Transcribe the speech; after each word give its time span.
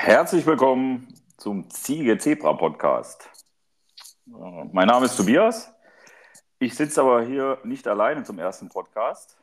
Herzlich 0.00 0.46
willkommen 0.46 1.12
zum 1.38 1.68
Ziege 1.70 2.16
Zebra 2.18 2.52
Podcast. 2.52 3.28
Äh, 4.28 4.64
Mein 4.72 4.86
Name 4.86 5.06
ist 5.06 5.16
Tobias. 5.16 5.74
Ich 6.60 6.76
sitze 6.76 7.00
aber 7.02 7.24
hier 7.24 7.58
nicht 7.64 7.86
alleine 7.88 8.22
zum 8.22 8.38
ersten 8.38 8.68
Podcast, 8.68 9.36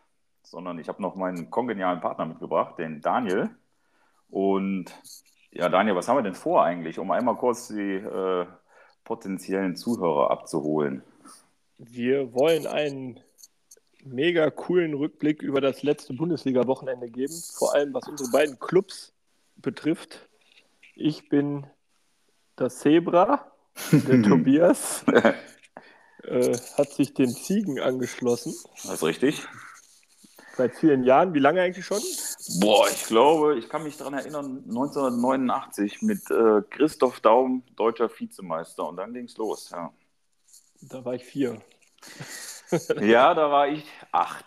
sondern 0.43 0.79
ich 0.79 0.87
habe 0.87 1.01
noch 1.01 1.15
meinen 1.15 1.51
kongenialen 1.51 1.99
Partner 1.99 2.25
mitgebracht, 2.25 2.79
den 2.79 3.01
Daniel. 3.01 3.49
Und 4.29 4.85
ja, 5.51 5.67
Daniel, 5.67 5.97
was 5.97 6.07
haben 6.07 6.19
wir 6.19 6.23
denn 6.23 6.35
vor 6.35 6.63
eigentlich, 6.63 6.99
um 6.99 7.11
einmal 7.11 7.35
kurz 7.35 7.67
die 7.67 7.95
äh, 7.95 8.45
potenziellen 9.03 9.75
Zuhörer 9.75 10.31
abzuholen? 10.31 11.03
Wir 11.77 12.33
wollen 12.33 12.65
einen 12.65 13.19
mega 14.05 14.49
coolen 14.51 14.93
Rückblick 14.93 15.43
über 15.43 15.59
das 15.59 15.83
letzte 15.83 16.13
Bundesliga-Wochenende 16.13 17.09
geben, 17.09 17.35
vor 17.55 17.75
allem 17.75 17.93
was 17.93 18.07
unsere 18.07 18.31
beiden 18.31 18.57
Clubs 18.57 19.13
betrifft. 19.57 20.29
Ich 20.95 21.27
bin 21.27 21.67
das 22.55 22.79
Zebra, 22.79 23.51
der 23.91 24.23
Tobias 24.23 25.03
äh, 26.23 26.57
hat 26.77 26.93
sich 26.93 27.13
den 27.13 27.29
Ziegen 27.29 27.81
angeschlossen. 27.81 28.55
Das 28.83 28.93
ist 28.95 29.03
richtig. 29.03 29.45
Seit 30.55 30.73
vielen 30.75 31.03
Jahren. 31.03 31.33
Wie 31.33 31.39
lange 31.39 31.61
eigentlich 31.61 31.85
schon? 31.85 32.01
Boah, 32.61 32.87
ich 32.89 33.03
glaube, 33.07 33.57
ich 33.57 33.67
kann 33.67 33.83
mich 33.83 33.97
daran 33.97 34.13
erinnern, 34.13 34.63
1989 34.69 36.01
mit 36.01 36.31
äh, 36.31 36.61
Christoph 36.69 37.19
Daum, 37.19 37.63
deutscher 37.75 38.09
Vizemeister. 38.09 38.87
Und 38.87 38.95
dann 38.95 39.13
ging 39.13 39.25
es 39.25 39.35
los. 39.35 39.69
Ja. 39.71 39.91
Da 40.83 41.03
war 41.03 41.15
ich 41.15 41.25
vier. 41.25 41.61
ja, 43.01 43.33
da 43.33 43.51
war 43.51 43.67
ich 43.67 43.85
acht. 44.13 44.45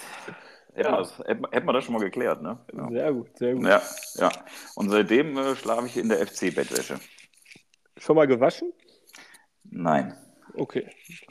Hätten, 0.79 0.91
Ja. 0.93 0.97
das, 0.99 1.19
hätten, 1.19 1.45
hätten 1.51 1.67
wir 1.67 1.73
das 1.73 1.85
schon 1.85 1.95
mal 1.95 2.01
geklärt, 2.03 2.43
ne? 2.43 2.59
Genau. 2.69 2.89
Sehr 2.91 3.13
gut, 3.13 3.37
sehr 3.37 3.55
gut. 3.55 3.67
Ja, 3.67 3.83
ja. 4.15 4.31
Und 4.77 4.91
seitdem 4.91 5.37
äh, 5.37 5.57
schlafe 5.57 5.87
ich 5.87 5.97
in 5.97 6.09
der 6.09 6.19
FC-Bettwäsche. 6.27 7.01
Schon 7.97 8.17
mal 8.17 8.27
gewaschen? 8.27 8.73
Nein, 9.65 10.15
Okay, 10.55 10.89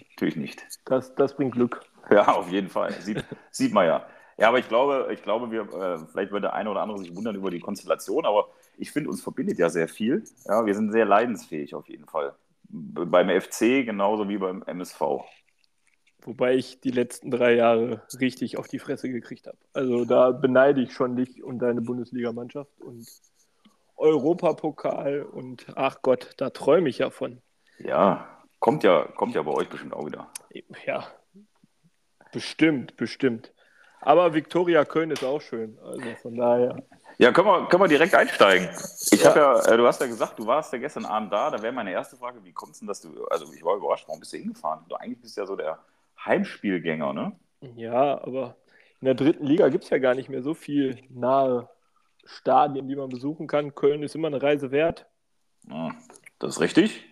natürlich 0.09 0.35
nicht. 0.35 0.65
das, 0.85 1.13
das 1.15 1.35
bringt 1.35 1.53
Glück. 1.53 1.81
Ja, 2.09 2.27
auf 2.35 2.49
jeden 2.49 2.69
Fall. 2.69 2.93
Sieht, 3.01 3.23
sieht 3.51 3.73
man 3.73 3.85
ja. 3.85 4.05
Ja, 4.37 4.49
aber 4.49 4.59
ich 4.59 4.67
glaube, 4.69 5.09
ich 5.11 5.23
glaube, 5.23 5.51
wir, 5.51 5.61
äh, 5.61 5.97
vielleicht 6.11 6.31
wird 6.31 6.43
der 6.43 6.53
eine 6.53 6.69
oder 6.69 6.81
andere 6.81 6.99
sich 6.99 7.15
wundern 7.15 7.35
über 7.35 7.49
die 7.49 7.59
Konstellation, 7.59 8.25
aber 8.25 8.49
ich 8.77 8.91
finde, 8.91 9.09
uns 9.09 9.21
verbindet 9.23 9.57
ja 9.57 9.69
sehr 9.69 9.87
viel. 9.87 10.23
Ja, 10.45 10.65
wir 10.65 10.75
sind 10.75 10.91
sehr 10.91 11.05
leidensfähig 11.05 11.73
auf 11.73 11.89
jeden 11.89 12.05
Fall. 12.05 12.35
Beim 12.69 13.29
FC 13.41 13.83
genauso 13.85 14.29
wie 14.29 14.37
beim 14.37 14.61
MSV. 14.63 15.01
Wobei 16.27 16.55
ich 16.55 16.81
die 16.81 16.91
letzten 16.91 17.31
drei 17.31 17.53
Jahre 17.55 18.01
richtig 18.19 18.57
auf 18.57 18.67
die 18.67 18.79
Fresse 18.79 19.07
gekriegt 19.09 19.47
habe. 19.47 19.57
Also 19.71 20.03
da 20.03 20.31
beneide 20.31 20.81
ich 20.81 20.91
schon 20.91 21.15
dich 21.15 21.41
und 21.41 21.59
deine 21.59 21.79
Bundesligamannschaft 21.79 22.81
und 22.81 23.07
Europapokal 23.95 25.23
und 25.23 25.67
ach 25.75 26.01
Gott, 26.01 26.31
da 26.35 26.49
träume 26.49 26.89
ich 26.89 26.97
ja 26.97 27.11
von. 27.11 27.41
Ja, 27.79 28.27
kommt 28.59 28.83
ja, 28.83 29.03
kommt 29.15 29.35
ja 29.35 29.41
bei 29.41 29.51
euch 29.51 29.69
bestimmt 29.69 29.93
auch 29.93 30.05
wieder. 30.05 30.27
Ja, 30.85 31.07
bestimmt, 32.33 32.97
bestimmt. 32.97 33.53
Aber 34.01 34.33
Viktoria 34.33 34.83
Köln 34.83 35.11
ist 35.11 35.23
auch 35.23 35.39
schön. 35.39 35.79
Also 35.79 36.13
von 36.21 36.35
daher. 36.35 36.83
Ja, 37.19 37.31
können 37.31 37.47
wir, 37.47 37.67
können 37.69 37.83
wir 37.83 37.87
direkt 37.87 38.13
einsteigen. 38.13 38.67
Ich 39.11 39.23
Ja. 39.23 39.29
habe 39.29 39.39
ja, 39.39 39.73
äh, 39.73 39.77
du 39.77 39.87
hast 39.87 40.01
ja 40.01 40.07
gesagt, 40.07 40.37
du 40.37 40.45
warst 40.45 40.73
ja 40.73 40.79
gestern 40.79 41.05
Abend 41.05 41.31
da. 41.31 41.51
Da 41.51 41.61
wäre 41.61 41.71
meine 41.71 41.91
erste 41.93 42.17
Frage, 42.17 42.43
wie 42.43 42.51
kommt 42.51 42.73
es 42.73 42.79
denn, 42.79 42.87
dass 42.89 42.99
du, 42.99 43.25
also 43.27 43.51
ich 43.53 43.63
war 43.63 43.77
überrascht, 43.77 44.05
warum 44.07 44.19
bist 44.19 44.33
du 44.33 44.37
hingefahren? 44.37 44.83
Du 44.89 44.95
eigentlich 44.95 45.21
bist 45.21 45.37
ja 45.37 45.45
so 45.45 45.55
der 45.55 45.79
Heimspielgänger, 46.27 47.13
ne? 47.13 47.31
Ja, 47.75 48.21
aber 48.23 48.55
in 49.01 49.05
der 49.05 49.15
dritten 49.15 49.45
Liga 49.45 49.69
gibt 49.69 49.83
es 49.85 49.89
ja 49.89 49.97
gar 49.97 50.15
nicht 50.15 50.29
mehr 50.29 50.41
so 50.43 50.53
viel 50.53 50.97
nahe 51.09 51.69
Stadien, 52.25 52.87
die 52.87 52.95
man 52.95 53.09
besuchen 53.09 53.47
kann. 53.47 53.73
Köln 53.75 54.03
ist 54.03 54.15
immer 54.15 54.27
eine 54.27 54.41
Reise 54.41 54.71
wert. 54.71 55.07
Ja, 55.69 55.91
das 56.39 56.55
ist 56.55 56.61
richtig. 56.61 57.05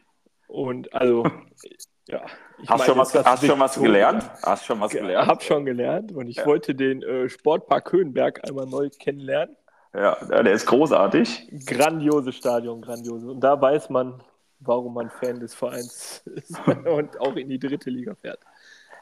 Und 0.47 0.93
also, 0.93 1.23
ja. 2.07 2.21
Ich 2.61 2.69
Hast, 2.69 2.79
meine 2.79 2.85
schon 2.91 2.97
was, 2.97 3.13
hast 3.13 3.45
schon 3.45 3.59
was 3.59 3.79
gelernt? 3.79 4.29
Hast 4.43 4.65
schon 4.65 4.79
was 4.79 4.91
gelernt? 4.91 5.27
Hab 5.27 5.43
schon 5.43 5.65
gelernt 5.65 6.11
und 6.13 6.27
ich 6.27 6.37
Ja. 6.37 6.45
wollte 6.45 6.73
den 6.75 7.03
äh, 7.03 7.27
Sportpark 7.29 7.91
Höhenberg 7.91 8.47
einmal 8.47 8.65
neu 8.65 8.89
kennenlernen. 8.89 9.55
Ja, 9.93 10.15
der 10.25 10.51
ist 10.51 10.65
großartig. 10.65 11.49
Grandioses 11.65 12.35
Stadion, 12.35 12.81
grandiose. 12.81 13.31
Und 13.31 13.39
da 13.39 13.59
weiß 13.61 13.89
man, 13.89 14.21
warum 14.59 14.93
man 14.93 15.09
Fan 15.09 15.39
des 15.39 15.53
Vereins 15.55 16.21
ist 16.35 16.59
und 16.85 17.17
auch 17.19 17.35
in 17.35 17.47
die 17.49 17.59
dritte 17.59 17.89
Liga 17.89 18.15
fährt. 18.15 18.39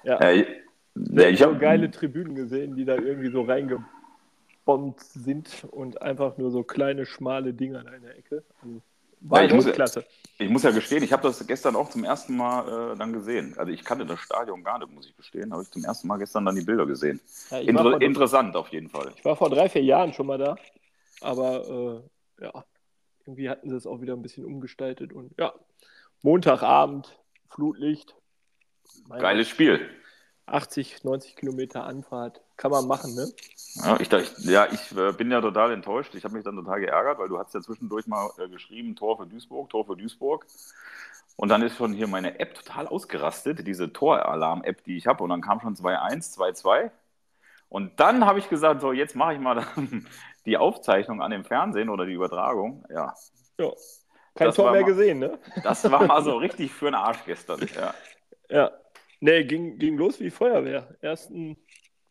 Ja, 0.04 0.32
ich, 0.32 0.48
ja, 0.96 1.28
ich 1.30 1.40
so 1.40 1.46
habe 1.46 1.58
geile 1.58 1.90
Tribünen 1.90 2.36
gesehen, 2.36 2.76
die 2.76 2.86
da 2.86 2.96
irgendwie 2.96 3.32
so 3.32 3.42
reingebombt 3.42 5.00
sind 5.00 5.66
und 5.72 6.02
einfach 6.02 6.38
nur 6.38 6.52
so 6.52 6.64
kleine, 6.64 7.06
schmale 7.06 7.54
Dinger 7.54 7.80
in 7.94 8.04
der 8.04 8.18
Ecke. 8.18 8.44
Also, 8.62 8.82
war 9.22 9.42
Ja, 9.42 9.48
ich 9.48 9.54
muss- 9.54 9.72
klasse. 9.72 10.06
Ich 10.40 10.50
muss 10.50 10.64
ja 10.64 10.72
gestehen, 10.72 11.04
ich 11.04 11.14
habe 11.14 11.24
das 11.24 11.46
gestern 11.46 11.76
auch 11.76 11.90
zum 11.90 12.04
ersten 12.04 12.36
Mal 12.36 12.94
äh, 12.94 12.98
dann 12.98 13.14
gesehen. 13.14 13.56
Also 13.58 13.72
ich 13.72 13.86
kannte 13.86 14.06
das 14.06 14.20
Stadion 14.20 14.64
gar 14.64 14.80
nicht, 14.80 14.92
muss 14.92 15.08
ich 15.08 15.16
gestehen. 15.16 15.54
Habe 15.54 15.62
ich 15.62 15.70
zum 15.70 15.84
ersten 15.84 16.08
Mal 16.08 16.18
gestern 16.18 16.44
dann 16.46 16.56
die 16.56 16.66
Bilder 16.66 16.86
gesehen. 16.86 17.22
Ja, 17.52 17.60
Inter 17.60 17.84
vor, 17.84 18.02
interessant 18.02 18.56
auf 18.56 18.68
jeden 18.70 18.90
Fall. 18.90 19.14
ich 19.16 19.24
war 19.24 19.36
vor 19.36 19.50
drei, 19.50 19.70
vier 19.70 19.84
Jahren 19.84 20.12
schon 20.12 20.26
mal 20.26 20.40
da, 20.40 20.58
aber 21.22 22.02
äh, 22.40 22.44
ja, 22.44 22.66
irgendwie 23.26 23.50
hatten 23.50 23.70
sie 23.70 23.76
es 23.76 23.86
auch 23.86 24.02
wieder 24.02 24.14
ein 24.14 24.22
bisschen 24.24 24.44
umgestaltet 24.44 25.14
und 25.14 25.32
ja, 25.40 25.54
Montagabend, 26.24 27.18
Flutlicht. 27.50 28.16
Geiles 29.10 29.50
Spiel. 29.50 29.90
80, 30.46 31.04
90 31.04 31.36
Kilometer 31.38 31.86
Anfahrt. 31.86 32.42
Kann 32.58 32.72
man 32.72 32.86
machen, 32.86 33.16
ne? 33.16 33.28
Ja, 33.76 33.98
ich, 34.00 34.10
ja, 34.40 34.68
ich 34.72 34.96
äh, 34.96 35.12
bin 35.14 35.32
ja 35.32 35.40
total 35.42 35.72
enttäuscht. 35.72 36.14
Ich 36.16 36.24
habe 36.26 36.36
mich 36.36 36.44
dann 36.44 36.56
total 36.58 36.82
geärgert, 36.82 37.18
weil 37.18 37.30
du 37.30 37.40
hast 37.40 37.54
ja 37.54 37.62
zwischendurch 37.62 38.08
mal 38.08 38.30
äh, 38.38 38.48
geschrieben, 38.50 38.96
Tor 38.96 39.18
für 39.18 39.26
Duisburg, 39.26 39.70
Tor 39.70 39.86
für 39.86 39.96
Duisburg. 39.96 40.46
Und 41.36 41.50
dann 41.50 41.62
ist 41.64 41.78
schon 41.78 41.94
hier 41.94 42.08
meine 42.08 42.40
App 42.40 42.54
total 42.54 42.88
ausgerastet, 42.88 43.66
diese 43.66 43.92
Toralarm-App, 43.92 44.84
die 44.84 44.98
ich 44.98 45.08
habe. 45.08 45.24
Und 45.24 45.30
dann 45.32 45.42
kam 45.42 45.62
schon 45.62 45.76
2-1, 45.76 46.38
2-2. 46.38 46.92
Und 47.70 48.00
dann 48.00 48.26
habe 48.26 48.38
ich 48.38 48.50
gesagt, 48.50 48.82
so, 48.82 48.92
jetzt 48.92 49.16
mache 49.16 49.34
ich 49.34 49.40
mal 49.40 49.66
die 50.46 50.58
Aufzeichnung 50.58 51.22
an 51.22 51.32
dem 51.32 51.44
Fernsehen 51.46 51.90
oder 51.90 52.06
die 52.06 52.14
Übertragung. 52.14 52.86
Ja, 52.90 53.16
Ja. 53.58 53.72
Kein 54.36 54.48
Das 54.48 54.56
Tor 54.56 54.72
mehr 54.72 54.82
mal- 54.82 54.88
gesehen, 54.88 55.20
ne? 55.20 55.40
das 55.64 55.90
war 55.92 56.04
mal 56.06 56.24
so 56.24 56.36
richtig 56.38 56.72
für 56.72 56.86
den 56.86 56.96
Arsch 56.96 57.20
gestern. 57.26 57.60
Ja. 57.76 57.94
Ja. 58.50 58.72
Nee, 59.20 59.46
ging, 59.46 59.78
ging 59.80 59.98
los 59.98 60.20
wie 60.20 60.30
Feuerwehr. 60.30 60.96
Ersten, 61.02 61.58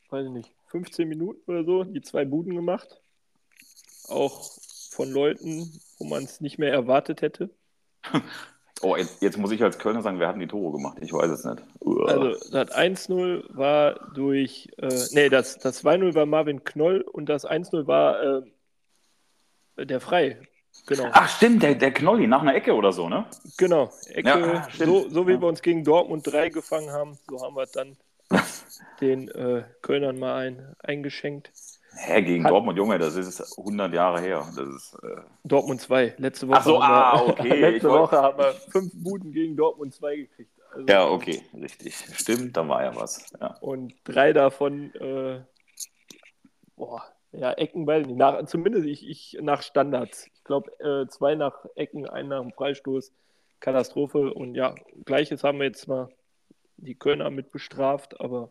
weiß 0.08 0.26
ich 0.26 0.32
nicht, 0.32 0.52
15 0.68 1.08
Minuten 1.08 1.50
oder 1.50 1.64
so, 1.64 1.84
die 1.84 2.00
zwei 2.00 2.24
Buden 2.24 2.54
gemacht. 2.54 3.00
Auch 4.08 4.50
von 4.90 5.10
Leuten, 5.10 5.80
wo 5.98 6.06
man 6.06 6.24
es 6.24 6.40
nicht 6.40 6.58
mehr 6.58 6.72
erwartet 6.72 7.22
hätte. 7.22 7.50
Oh, 8.84 8.96
jetzt, 8.96 9.22
jetzt 9.22 9.38
muss 9.38 9.52
ich 9.52 9.62
als 9.62 9.78
Kölner 9.78 10.02
sagen, 10.02 10.18
wer 10.18 10.26
hat 10.26 10.34
denn 10.34 10.40
die 10.40 10.48
Tore 10.48 10.72
gemacht? 10.72 10.98
Ich 11.00 11.12
weiß 11.12 11.30
es 11.30 11.44
nicht. 11.44 11.62
Uah. 11.78 12.08
Also 12.08 12.50
das 12.50 12.72
1-0 12.72 13.44
war 13.50 13.94
durch, 14.12 14.70
äh, 14.78 15.04
nee, 15.12 15.28
das, 15.28 15.58
das 15.58 15.84
2-0 15.84 16.16
war 16.16 16.26
Marvin 16.26 16.64
Knoll 16.64 17.02
und 17.02 17.28
das 17.28 17.46
1-0 17.48 17.86
war 17.86 18.42
äh, 19.76 19.86
der 19.86 20.00
Frei. 20.00 20.36
Genau. 20.86 21.08
Ach, 21.12 21.28
stimmt, 21.28 21.62
der, 21.62 21.74
der 21.76 21.92
Knolli 21.92 22.26
nach 22.26 22.42
einer 22.42 22.54
Ecke 22.54 22.74
oder 22.74 22.92
so, 22.92 23.08
ne? 23.08 23.26
Genau, 23.56 23.90
Ecke, 24.08 24.28
Ja, 24.28 24.68
so, 24.76 25.08
so 25.08 25.26
wie 25.28 25.32
Ja. 25.32 25.40
wir 25.40 25.46
uns 25.48 25.62
gegen 25.62 25.84
Dortmund 25.84 26.26
3 26.26 26.48
gefangen 26.48 26.90
haben, 26.90 27.18
so 27.28 27.40
haben 27.40 27.54
wir 27.54 27.66
dann 27.66 27.96
den 29.00 29.28
äh, 29.28 29.64
Kölnern 29.82 30.18
mal 30.18 30.46
ein, 30.46 30.74
eingeschenkt. 30.82 31.52
Hä, 31.94 32.22
gegen 32.22 32.44
Hat- 32.44 32.50
Dortmund, 32.52 32.78
Junge, 32.78 32.98
das 32.98 33.16
ist 33.16 33.58
100 33.58 33.92
Jahre 33.92 34.20
her. 34.20 34.46
Das 34.56 34.66
ist, 34.68 34.94
äh, 35.02 35.20
Dortmund 35.44 35.80
2, 35.82 36.14
letzte 36.16 36.48
Woche. 36.48 36.56
Ach 36.58 36.64
so, 36.64 36.80
ah, 36.80 37.20
wir, 37.26 37.28
okay, 37.28 37.60
letzte 37.72 37.88
wollt- 37.90 38.02
Woche 38.02 38.16
haben 38.22 38.38
wir 38.38 38.52
fünf 38.70 38.92
Buden 38.94 39.32
gegen 39.32 39.56
Dortmund 39.56 39.94
2 39.94 40.16
gekriegt. 40.16 40.50
Also, 40.74 40.86
ja, 40.88 41.06
okay, 41.06 41.42
richtig. 41.60 41.94
Stimmt, 42.16 42.56
da 42.56 42.66
war 42.66 42.82
ja 42.82 42.96
was. 42.96 43.30
Ja. 43.38 43.58
Und 43.60 43.94
drei 44.04 44.32
davon, 44.32 44.94
äh, 44.94 45.40
ja, 47.42 47.50
Ecken, 47.54 47.88
weiß 47.88 48.02
ich 48.02 48.06
nicht. 48.06 48.18
Nach, 48.18 48.44
zumindest 48.46 48.86
ich, 48.86 49.08
ich 49.08 49.36
nach 49.40 49.62
Standards. 49.62 50.28
Ich 50.32 50.44
glaube, 50.44 50.70
äh, 50.78 51.08
zwei 51.08 51.34
nach 51.34 51.66
Ecken, 51.74 52.08
ein 52.08 52.28
nach 52.28 52.40
dem 52.40 52.52
Freistoß. 52.52 53.12
Katastrophe. 53.58 54.32
Und 54.32 54.54
ja, 54.54 54.76
gleiches 55.04 55.42
haben 55.42 55.58
wir 55.58 55.64
jetzt 55.64 55.88
mal 55.88 56.08
die 56.76 56.94
Kölner 56.94 57.30
mit 57.30 57.50
bestraft, 57.50 58.20
aber 58.20 58.50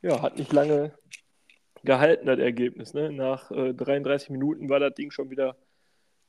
ja, 0.00 0.22
hat 0.22 0.38
nicht 0.38 0.54
lange 0.54 0.92
gehalten, 1.84 2.24
das 2.24 2.38
Ergebnis. 2.38 2.94
Ne? 2.94 3.12
Nach 3.12 3.50
äh, 3.50 3.74
33 3.74 4.30
Minuten 4.30 4.70
war 4.70 4.80
das 4.80 4.94
Ding 4.94 5.10
schon 5.10 5.28
wieder 5.28 5.54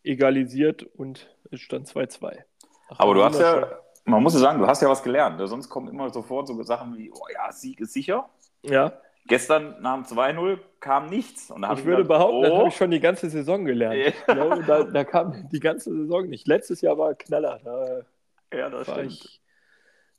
egalisiert 0.03 0.83
und 0.83 1.33
es 1.49 1.61
stand 1.61 1.87
2-2. 1.87 2.43
Ach, 2.89 2.99
Aber 2.99 3.13
du 3.13 3.23
hast 3.23 3.39
ja, 3.39 3.71
man 4.03 4.21
muss 4.21 4.33
ja 4.33 4.41
sagen, 4.41 4.59
du 4.59 4.67
hast 4.67 4.81
ja 4.81 4.89
was 4.89 5.01
gelernt. 5.01 5.37
ne? 5.37 5.47
Sonst 5.47 5.69
kommen 5.69 5.87
immer 5.87 6.09
sofort 6.09 6.49
so 6.49 6.61
Sachen 6.63 6.97
wie, 6.97 7.09
oh 7.09 7.27
ja, 7.33 7.53
Sieg 7.53 7.79
ist 7.79 7.93
sicher. 7.93 8.29
Ja, 8.63 8.99
Gestern 9.27 9.81
nach 9.81 9.95
dem 9.95 10.03
2-0 10.05 10.59
kam 10.79 11.07
nichts. 11.07 11.51
Und 11.51 11.63
ich 11.63 11.85
würde 11.85 12.03
gedacht, 12.03 12.07
behaupten, 12.07 12.41
das 12.43 12.51
oh, 12.51 12.57
habe 12.59 12.67
ich 12.69 12.75
schon 12.75 12.91
die 12.91 12.99
ganze 12.99 13.29
Saison 13.29 13.65
gelernt. 13.65 14.13
Glaube, 14.25 14.63
da, 14.65 14.83
da 14.83 15.03
kam 15.03 15.49
die 15.49 15.59
ganze 15.59 15.91
Saison 15.93 16.27
nicht. 16.27 16.47
Letztes 16.47 16.81
Jahr 16.81 16.97
war 16.97 17.13
Knaller. 17.15 17.59
Da 17.63 18.57
Ja, 18.57 18.69
das 18.69 18.87
stimmt. 18.89 19.11
ich. 19.11 19.41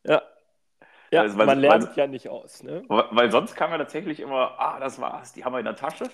Ja. 0.05 0.23
Ja, 1.11 1.23
Also, 1.23 1.39
weil- 1.39 1.47
man 1.47 1.61
lernt 1.61 1.89
weil- 1.89 1.97
ja 1.97 2.07
nicht 2.07 2.29
aus. 2.29 2.63
Ne? 2.63 2.83
Weil 2.89 3.31
sonst 3.31 3.57
kam 3.57 3.71
ja 3.71 3.79
tatsächlich 3.79 4.21
immer, 4.21 4.55
ah, 4.59 4.79
das 4.79 5.01
war's, 5.01 5.33
die 5.33 5.45
haben 5.45 5.53
wir 5.55 5.59
in 5.59 5.65
der 5.65 5.77
Tasche. 5.77 6.05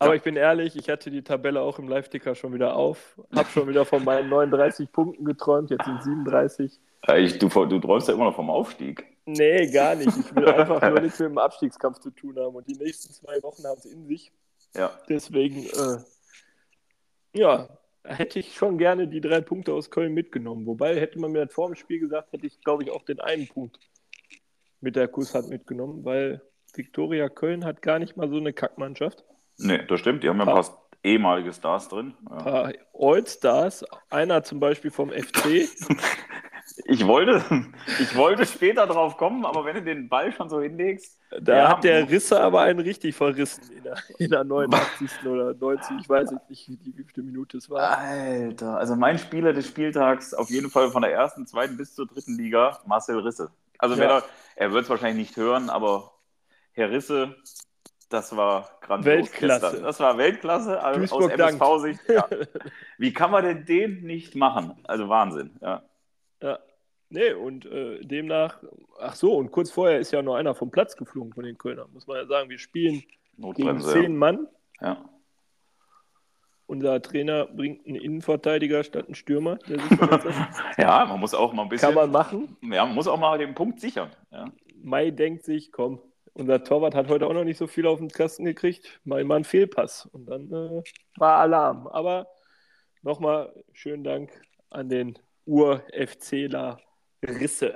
Aber 0.00 0.16
ich 0.16 0.22
bin 0.22 0.34
ehrlich, 0.34 0.74
ich 0.74 0.90
hatte 0.90 1.12
die 1.12 1.22
Tabelle 1.22 1.60
auch 1.60 1.78
im 1.78 1.86
Live-Ticker 1.86 2.34
schon 2.34 2.52
wieder 2.52 2.74
auf. 2.74 3.20
Hab 3.36 3.46
schon 3.46 3.68
wieder 3.68 3.84
von 3.84 4.02
meinen 4.02 4.28
39 4.28 4.90
Punkten 4.90 5.24
geträumt, 5.24 5.70
jetzt 5.70 5.84
sind 5.84 6.02
37. 6.02 6.80
Ich, 7.16 7.38
du, 7.38 7.48
du 7.48 7.78
träumst 7.78 8.08
ja 8.08 8.14
immer 8.14 8.24
noch 8.24 8.34
vom 8.34 8.50
Aufstieg. 8.50 9.06
Nee, 9.24 9.70
gar 9.70 9.94
nicht. 9.94 10.08
Ich 10.08 10.34
will 10.34 10.48
einfach 10.48 10.80
nur 10.82 11.00
nichts 11.00 11.18
mit 11.18 11.28
dem 11.28 11.38
Abstiegskampf 11.38 12.00
zu 12.00 12.10
tun 12.10 12.36
haben. 12.38 12.54
Und 12.54 12.66
die 12.66 12.76
nächsten 12.76 13.12
zwei 13.12 13.42
Wochen 13.42 13.64
haben 13.64 13.78
es 13.78 13.84
in 13.84 14.06
sich. 14.06 14.32
Ja. 14.74 14.90
Deswegen, 15.08 15.64
äh, 15.64 15.98
ja, 17.34 17.68
hätte 18.04 18.38
ich 18.38 18.54
schon 18.54 18.78
gerne 18.78 19.06
die 19.06 19.20
drei 19.20 19.40
Punkte 19.40 19.72
aus 19.74 19.90
Köln 19.90 20.12
mitgenommen. 20.12 20.66
Wobei, 20.66 20.98
hätte 20.98 21.18
man 21.18 21.32
mir 21.32 21.46
das 21.46 21.54
vor 21.54 21.68
dem 21.68 21.76
Spiel 21.76 22.00
gesagt, 22.00 22.32
hätte 22.32 22.46
ich, 22.46 22.60
glaube 22.62 22.82
ich, 22.82 22.90
auch 22.90 23.02
den 23.04 23.20
einen 23.20 23.46
Punkt 23.46 23.78
mit 24.80 24.96
der 24.96 25.08
Kusshand 25.08 25.48
mitgenommen, 25.48 26.04
weil 26.04 26.42
Viktoria 26.74 27.28
Köln 27.28 27.64
hat 27.64 27.82
gar 27.82 27.98
nicht 27.98 28.16
mal 28.16 28.28
so 28.28 28.36
eine 28.36 28.52
Kackmannschaft. 28.52 29.24
Nee, 29.58 29.84
das 29.86 30.00
stimmt. 30.00 30.24
Die 30.24 30.28
haben 30.28 30.38
ja 30.38 30.46
ein 30.46 30.54
paar 30.54 30.88
ehemalige 31.04 31.52
Stars 31.52 31.88
drin. 31.88 32.14
Ein 32.28 32.38
ja. 32.38 32.42
paar 32.42 32.72
All-Stars. 32.94 33.84
Einer 34.10 34.42
zum 34.42 34.58
Beispiel 34.58 34.90
vom 34.90 35.10
FC. 35.10 35.68
Ich 36.84 37.06
wollte, 37.06 37.42
ich 38.00 38.16
wollte 38.16 38.46
später 38.46 38.86
drauf 38.86 39.16
kommen, 39.16 39.44
aber 39.44 39.64
wenn 39.64 39.76
du 39.76 39.82
den 39.82 40.08
Ball 40.08 40.32
schon 40.32 40.48
so 40.48 40.60
hinlegst. 40.60 41.18
Da 41.40 41.56
ja, 41.56 41.68
hat 41.68 41.84
der 41.84 42.08
Risse 42.08 42.40
aber 42.40 42.62
einen 42.62 42.80
richtig 42.80 43.14
verrissen 43.14 43.62
in 43.76 43.82
der, 43.82 43.96
in 44.18 44.30
der 44.30 44.44
89. 44.44 45.10
oder 45.26 45.54
90. 45.54 45.96
Ich 46.00 46.08
weiß 46.08 46.30
nicht, 46.30 46.68
wie, 46.68 46.78
wie 46.96 47.04
viele 47.04 47.26
Minute 47.26 47.58
es 47.58 47.68
war. 47.68 47.98
Alter, 47.98 48.78
also 48.78 48.96
mein 48.96 49.18
Spieler 49.18 49.52
des 49.52 49.66
Spieltags 49.66 50.34
auf 50.34 50.50
jeden 50.50 50.70
Fall 50.70 50.90
von 50.90 51.02
der 51.02 51.12
ersten, 51.12 51.46
zweiten 51.46 51.76
bis 51.76 51.94
zur 51.94 52.06
dritten 52.06 52.36
Liga, 52.36 52.78
Marcel 52.86 53.18
Risse. 53.18 53.50
Also 53.78 53.96
ja. 53.96 54.18
er, 54.18 54.24
er 54.56 54.72
wird 54.72 54.84
es 54.84 54.90
wahrscheinlich 54.90 55.28
nicht 55.28 55.36
hören, 55.36 55.70
aber 55.70 56.12
Herr 56.72 56.90
Risse, 56.90 57.36
das 58.08 58.36
war 58.36 58.68
grandios. 58.80 59.14
Weltklasse. 59.14 59.60
Gestern. 59.60 59.82
Das 59.84 60.00
war 60.00 60.18
Weltklasse 60.18 60.82
also 60.82 61.16
aus 61.16 61.30
MSV-Sicht. 61.30 62.00
Ja. 62.08 62.28
Wie 62.98 63.12
kann 63.12 63.30
man 63.30 63.44
denn 63.44 63.64
den 63.64 64.02
nicht 64.02 64.34
machen? 64.34 64.78
Also 64.84 65.08
Wahnsinn, 65.08 65.56
ja. 65.60 65.82
Ja. 66.42 66.58
Nee, 67.08 67.32
und 67.34 67.66
äh, 67.66 68.00
demnach, 68.00 68.62
ach 68.98 69.14
so, 69.14 69.34
und 69.36 69.50
kurz 69.50 69.70
vorher 69.70 69.98
ist 69.98 70.12
ja 70.12 70.22
noch 70.22 70.34
einer 70.34 70.54
vom 70.54 70.70
Platz 70.70 70.96
geflogen 70.96 71.34
von 71.34 71.44
den 71.44 71.58
Kölnern, 71.58 71.90
muss 71.92 72.06
man 72.06 72.16
ja 72.16 72.26
sagen. 72.26 72.48
Wir 72.48 72.58
spielen 72.58 73.02
gegen 73.36 73.80
zehn 73.80 74.16
Mann. 74.16 74.48
Ja. 74.80 75.04
Unser 76.66 77.02
Trainer 77.02 77.46
bringt 77.46 77.86
einen 77.86 77.96
Innenverteidiger 77.96 78.82
statt 78.82 79.06
einen 79.06 79.14
Stürmer. 79.14 79.58
ja, 80.78 81.04
man 81.04 81.20
muss 81.20 81.34
auch 81.34 81.52
mal 81.52 81.64
ein 81.64 81.68
bisschen. 81.68 81.88
Kann 81.88 81.94
man 81.94 82.10
machen. 82.10 82.56
Ja, 82.62 82.86
man 82.86 82.94
muss 82.94 83.06
auch 83.06 83.18
mal 83.18 83.36
den 83.36 83.54
Punkt 83.54 83.80
sichern. 83.80 84.10
Ja. 84.30 84.46
Mai 84.82 85.10
denkt 85.10 85.44
sich, 85.44 85.70
komm, 85.70 86.00
unser 86.32 86.64
Torwart 86.64 86.94
hat 86.94 87.08
heute 87.08 87.26
auch 87.26 87.34
noch 87.34 87.44
nicht 87.44 87.58
so 87.58 87.66
viel 87.66 87.86
auf 87.86 87.98
den 87.98 88.08
Kasten 88.08 88.46
gekriegt. 88.46 89.00
Mal 89.04 89.22
mal 89.24 89.34
einen 89.34 89.44
Fehlpass. 89.44 90.06
Und 90.06 90.26
dann 90.26 90.50
äh, 90.50 90.82
war 91.16 91.40
Alarm. 91.40 91.88
Aber 91.88 92.26
nochmal 93.02 93.52
schönen 93.72 94.02
Dank 94.02 94.30
an 94.70 94.88
den 94.88 95.18
Ur-FCler 95.46 96.78
Risse. 97.22 97.74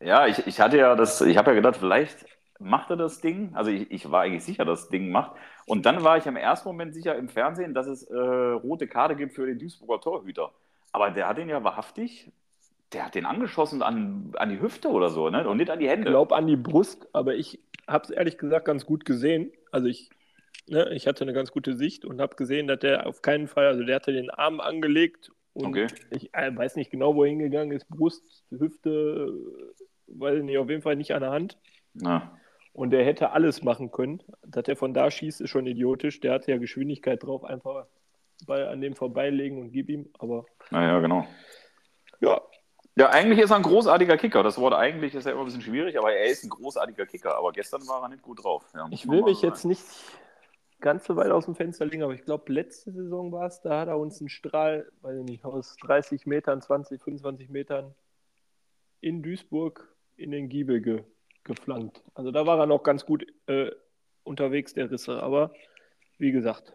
Ja, 0.00 0.26
ich, 0.26 0.46
ich 0.46 0.60
hatte 0.60 0.78
ja 0.78 0.94
das, 0.94 1.20
ich 1.20 1.36
habe 1.36 1.50
ja 1.50 1.56
gedacht, 1.56 1.76
vielleicht 1.76 2.26
macht 2.58 2.90
er 2.90 2.96
das 2.96 3.20
Ding. 3.20 3.54
Also 3.54 3.70
ich, 3.70 3.90
ich 3.90 4.10
war 4.10 4.22
eigentlich 4.22 4.44
sicher, 4.44 4.64
dass 4.64 4.82
das 4.82 4.88
Ding 4.90 5.10
macht. 5.10 5.32
Und 5.66 5.86
dann 5.86 6.02
war 6.02 6.16
ich 6.16 6.26
im 6.26 6.36
ersten 6.36 6.68
Moment 6.68 6.94
sicher 6.94 7.16
im 7.16 7.28
Fernsehen, 7.28 7.74
dass 7.74 7.86
es 7.86 8.02
äh, 8.04 8.16
rote 8.16 8.88
Karte 8.88 9.16
gibt 9.16 9.34
für 9.34 9.46
den 9.46 9.58
Duisburger 9.58 10.00
Torhüter. 10.00 10.52
Aber 10.92 11.10
der 11.10 11.28
hat 11.28 11.38
den 11.38 11.48
ja 11.48 11.62
wahrhaftig, 11.64 12.32
der 12.92 13.06
hat 13.06 13.14
den 13.14 13.26
angeschossen 13.26 13.82
an, 13.82 14.32
an 14.36 14.50
die 14.50 14.60
Hüfte 14.60 14.88
oder 14.88 15.08
so, 15.08 15.30
ne? 15.30 15.48
Und 15.48 15.56
nicht 15.56 15.70
an 15.70 15.78
die 15.78 15.88
Hände. 15.88 16.08
Ich 16.08 16.12
glaube 16.12 16.34
an 16.36 16.46
die 16.46 16.56
Brust, 16.56 17.08
aber 17.12 17.34
ich 17.34 17.60
habe 17.88 18.04
es 18.04 18.10
ehrlich 18.10 18.38
gesagt 18.38 18.66
ganz 18.66 18.84
gut 18.84 19.04
gesehen. 19.04 19.52
Also 19.70 19.86
ich, 19.86 20.10
ne, 20.66 20.90
ich 20.92 21.06
hatte 21.06 21.24
eine 21.24 21.32
ganz 21.32 21.50
gute 21.52 21.74
Sicht 21.74 22.04
und 22.04 22.20
habe 22.20 22.36
gesehen, 22.36 22.66
dass 22.66 22.80
der 22.80 23.06
auf 23.06 23.22
keinen 23.22 23.48
Fall, 23.48 23.66
also 23.66 23.84
der 23.84 23.96
hatte 23.96 24.12
den 24.12 24.30
Arm 24.30 24.60
angelegt 24.60 25.32
und 25.54 25.66
okay. 25.66 25.86
ich 26.10 26.32
äh, 26.34 26.54
weiß 26.54 26.76
nicht 26.76 26.90
genau, 26.90 27.14
wo 27.14 27.24
er 27.24 27.30
hingegangen 27.30 27.76
ist. 27.76 27.88
Brust, 27.88 28.44
Hüfte, 28.50 29.32
weiß 30.06 30.38
ich 30.38 30.44
nicht, 30.44 30.58
auf 30.58 30.70
jeden 30.70 30.82
Fall 30.82 30.96
nicht 30.96 31.12
an 31.12 31.20
der 31.20 31.30
Hand. 31.30 31.58
Na. 31.94 32.38
Und 32.72 32.90
der 32.90 33.04
hätte 33.04 33.32
alles 33.32 33.62
machen 33.62 33.90
können. 33.90 34.22
Dass 34.42 34.66
er 34.66 34.76
von 34.76 34.94
da 34.94 35.10
schießt, 35.10 35.42
ist 35.42 35.50
schon 35.50 35.66
idiotisch. 35.66 36.20
Der 36.20 36.32
hatte 36.32 36.50
ja 36.50 36.56
Geschwindigkeit 36.56 37.22
drauf, 37.22 37.44
einfach 37.44 37.86
bei, 38.46 38.66
an 38.66 38.80
dem 38.80 38.94
vorbeilegen 38.94 39.60
und 39.60 39.72
gib 39.72 39.90
ihm. 39.90 40.08
Aber. 40.18 40.46
Naja, 40.70 41.00
genau. 41.00 41.26
Ja. 42.20 42.40
Ja, 42.94 43.08
eigentlich 43.08 43.38
ist 43.38 43.50
er 43.50 43.56
ein 43.56 43.62
großartiger 43.62 44.18
Kicker. 44.18 44.42
Das 44.42 44.58
Wort 44.58 44.74
eigentlich 44.74 45.14
ist 45.14 45.24
ja 45.24 45.32
immer 45.32 45.40
ein 45.40 45.46
bisschen 45.46 45.62
schwierig, 45.62 45.98
aber 45.98 46.12
er 46.12 46.26
ist 46.26 46.44
ein 46.44 46.50
großartiger 46.50 47.06
Kicker. 47.06 47.36
Aber 47.36 47.50
gestern 47.52 47.86
war 47.88 48.02
er 48.02 48.10
nicht 48.10 48.22
gut 48.22 48.44
drauf. 48.44 48.64
Ja, 48.74 48.86
ich 48.90 49.08
will 49.08 49.22
mich 49.22 49.40
jetzt 49.40 49.64
nicht 49.64 49.82
ganz 50.82 51.06
so 51.06 51.16
weit 51.16 51.30
aus 51.30 51.46
dem 51.46 51.54
Fenster 51.54 51.86
legen, 51.86 52.02
aber 52.02 52.12
ich 52.12 52.24
glaube, 52.24 52.52
letzte 52.52 52.92
Saison 52.92 53.32
war 53.32 53.46
es, 53.46 53.62
da 53.62 53.80
hat 53.80 53.88
er 53.88 53.98
uns 53.98 54.20
einen 54.20 54.28
Strahl, 54.28 54.90
weiß 55.00 55.18
ich 55.18 55.24
nicht, 55.24 55.44
aus 55.44 55.76
30 55.80 56.26
Metern, 56.26 56.60
20, 56.60 57.00
25 57.00 57.48
Metern 57.48 57.94
in 59.00 59.22
Duisburg 59.22 59.88
in 60.16 60.30
den 60.30 60.48
Giebel 60.48 60.80
ge 60.82 61.04
geflankt. 61.44 62.00
Also 62.14 62.30
da 62.30 62.46
war 62.46 62.58
er 62.60 62.66
noch 62.66 62.84
ganz 62.84 63.04
gut 63.04 63.26
äh, 63.46 63.72
unterwegs, 64.22 64.74
der 64.74 64.90
Risse. 64.90 65.20
Aber 65.22 65.52
wie 66.18 66.30
gesagt. 66.30 66.72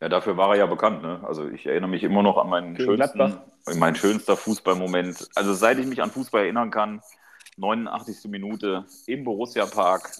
Ja, 0.00 0.08
dafür 0.08 0.38
war 0.38 0.50
er 0.52 0.60
ja 0.60 0.66
bekannt. 0.66 1.02
Ne? 1.02 1.22
Also 1.26 1.48
ich 1.48 1.66
erinnere 1.66 1.90
mich 1.90 2.02
immer 2.02 2.22
noch 2.22 2.38
an 2.38 2.48
meinen 2.48 2.78
schönsten, 2.78 3.38
mein 3.76 3.94
schönster 3.94 4.36
Fußballmoment. 4.36 5.28
Also 5.34 5.52
seit 5.52 5.78
ich 5.78 5.86
mich 5.86 6.02
an 6.02 6.10
Fußball 6.10 6.44
erinnern 6.44 6.70
kann, 6.70 7.02
89. 7.58 8.30
Minute 8.30 8.86
im 9.06 9.24
Borussia 9.24 9.66
Park, 9.66 10.10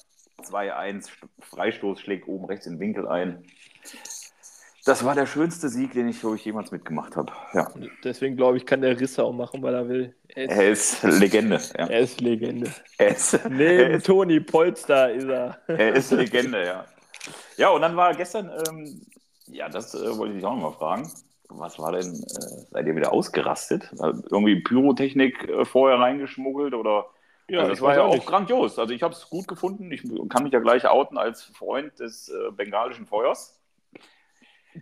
2-1, 0.42 1.08
Freistoß 1.40 2.00
schlägt 2.00 2.28
oben 2.28 2.46
rechts 2.46 2.66
in 2.66 2.74
den 2.74 2.80
Winkel 2.80 3.08
ein. 3.08 3.44
Das 4.84 5.04
war 5.04 5.16
der 5.16 5.26
schönste 5.26 5.68
Sieg, 5.68 5.94
den 5.94 6.08
ich, 6.08 6.22
ich 6.22 6.44
jemals 6.44 6.70
mitgemacht 6.70 7.16
habe. 7.16 7.32
Ja. 7.54 7.68
Deswegen 8.04 8.36
glaube 8.36 8.56
ich, 8.56 8.66
kann 8.66 8.82
der 8.82 9.00
Risse 9.00 9.24
auch 9.24 9.32
machen, 9.32 9.60
weil 9.60 9.74
er 9.74 9.88
will. 9.88 10.14
Er 10.28 10.70
ist, 10.70 11.02
er 11.02 11.10
ist 11.10 11.18
Legende. 11.18 11.60
Ja. 11.76 11.86
Er 11.88 12.00
ist 12.00 12.20
Legende. 12.20 12.72
Er 12.96 13.08
ist, 13.08 13.32
Neben 13.48 13.60
er 13.60 13.90
ist, 13.90 14.06
Toni 14.06 14.38
Polster 14.38 15.12
ist 15.12 15.26
er. 15.26 15.58
Er 15.66 15.94
ist 15.94 16.12
Legende, 16.12 16.64
ja. 16.64 16.84
Ja, 17.56 17.70
und 17.70 17.80
dann 17.80 17.96
war 17.96 18.14
gestern, 18.14 18.48
ähm, 18.68 19.00
ja, 19.48 19.68
das 19.68 19.92
äh, 19.94 20.16
wollte 20.16 20.34
ich 20.34 20.38
dich 20.38 20.46
auch 20.46 20.54
noch 20.54 20.70
mal 20.70 20.72
fragen. 20.72 21.10
Was 21.48 21.80
war 21.80 21.90
denn, 21.90 22.12
äh, 22.12 22.64
seid 22.70 22.86
ihr 22.86 22.94
wieder 22.94 23.12
ausgerastet? 23.12 23.90
Irgendwie 24.30 24.60
Pyrotechnik 24.60 25.48
äh, 25.48 25.64
vorher 25.64 25.98
reingeschmuggelt 25.98 26.74
oder? 26.74 27.06
Ja, 27.48 27.60
also 27.60 27.70
das 27.70 27.80
war 27.80 27.94
ja 27.94 28.02
auch 28.02 28.14
nicht. 28.14 28.26
grandios. 28.26 28.78
Also 28.78 28.92
ich 28.92 29.02
habe 29.02 29.14
es 29.14 29.28
gut 29.28 29.46
gefunden. 29.46 29.90
Ich 29.92 30.02
kann 30.28 30.42
mich 30.42 30.52
ja 30.52 30.58
gleich 30.58 30.86
outen 30.86 31.16
als 31.16 31.44
Freund 31.44 31.98
des 32.00 32.28
äh, 32.28 32.50
bengalischen 32.50 33.06
Feuers. 33.06 33.60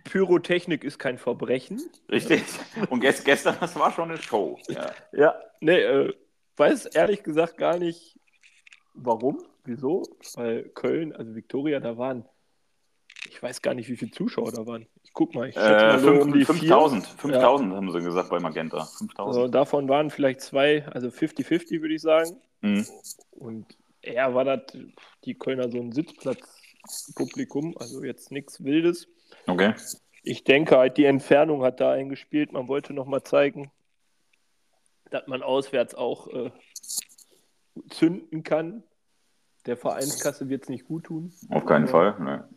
Pyrotechnik 0.03 0.83
ist 0.83 0.99
kein 0.99 1.17
Verbrechen. 1.17 1.81
Richtig. 2.09 2.43
Und 2.89 2.99
gestern, 2.99 3.55
das 3.59 3.75
war 3.77 3.91
schon 3.91 4.09
eine 4.09 4.21
Show. 4.21 4.57
Ja, 4.67 4.91
ja 5.13 5.35
nee, 5.61 5.79
äh, 5.79 6.13
weiß 6.57 6.87
ehrlich 6.87 7.23
gesagt 7.23 7.57
gar 7.57 7.77
nicht, 7.77 8.19
warum, 8.93 9.43
wieso. 9.63 10.03
Weil 10.33 10.63
Köln, 10.69 11.15
also 11.15 11.35
Viktoria, 11.35 11.79
da 11.79 11.97
waren, 11.97 12.25
ich 13.27 13.41
weiß 13.41 13.61
gar 13.61 13.73
nicht, 13.73 13.89
wie 13.89 13.95
viele 13.95 14.11
Zuschauer 14.11 14.51
da 14.51 14.65
waren. 14.65 14.87
Ich 15.03 15.13
guck 15.13 15.35
mal, 15.35 15.49
ich 15.49 15.55
schätze 15.55 15.67
äh, 15.67 15.87
mal 15.87 15.99
so 15.99 16.11
um 16.11 16.33
die 16.33 16.45
5000. 16.45 17.05
5000 17.05 17.71
ja. 17.71 17.77
haben 17.77 17.91
sie 17.91 17.99
gesagt 18.01 18.29
bei 18.29 18.39
Magenta. 18.39 18.85
5000. 18.85 19.19
Also 19.19 19.47
davon 19.47 19.87
waren 19.89 20.09
vielleicht 20.09 20.41
zwei, 20.41 20.85
also 20.87 21.07
50-50 21.07 21.81
würde 21.81 21.95
ich 21.95 22.01
sagen. 22.01 22.37
Mhm. 22.61 22.85
Und 23.31 23.65
er 24.01 24.33
war 24.33 24.45
das, 24.45 24.61
die 25.23 25.33
Kölner 25.33 25.69
so 25.69 25.79
ein 25.79 25.91
Sitzplatzpublikum, 25.91 27.75
also 27.77 28.03
jetzt 28.03 28.31
nichts 28.31 28.63
Wildes. 28.63 29.07
Okay. 29.47 29.73
Ich 30.23 30.43
denke 30.43 30.77
halt, 30.77 30.97
die 30.97 31.05
Entfernung 31.05 31.63
hat 31.63 31.79
da 31.79 31.91
eingespielt. 31.91 32.51
Man 32.51 32.67
wollte 32.67 32.93
nochmal 32.93 33.23
zeigen, 33.23 33.71
dass 35.11 35.27
man 35.27 35.43
auswärts 35.43 35.93
auch 35.95 36.27
äh, 36.27 36.51
zünden 37.89 38.43
kann. 38.43 38.83
Der 39.65 39.77
Vereinskasse 39.77 40.49
wird 40.49 40.63
es 40.63 40.69
nicht 40.69 40.85
gut 40.85 41.05
tun. 41.05 41.33
Auf 41.49 41.65
keinen 41.65 41.87
Fall, 41.87 42.19
ne. 42.19 42.47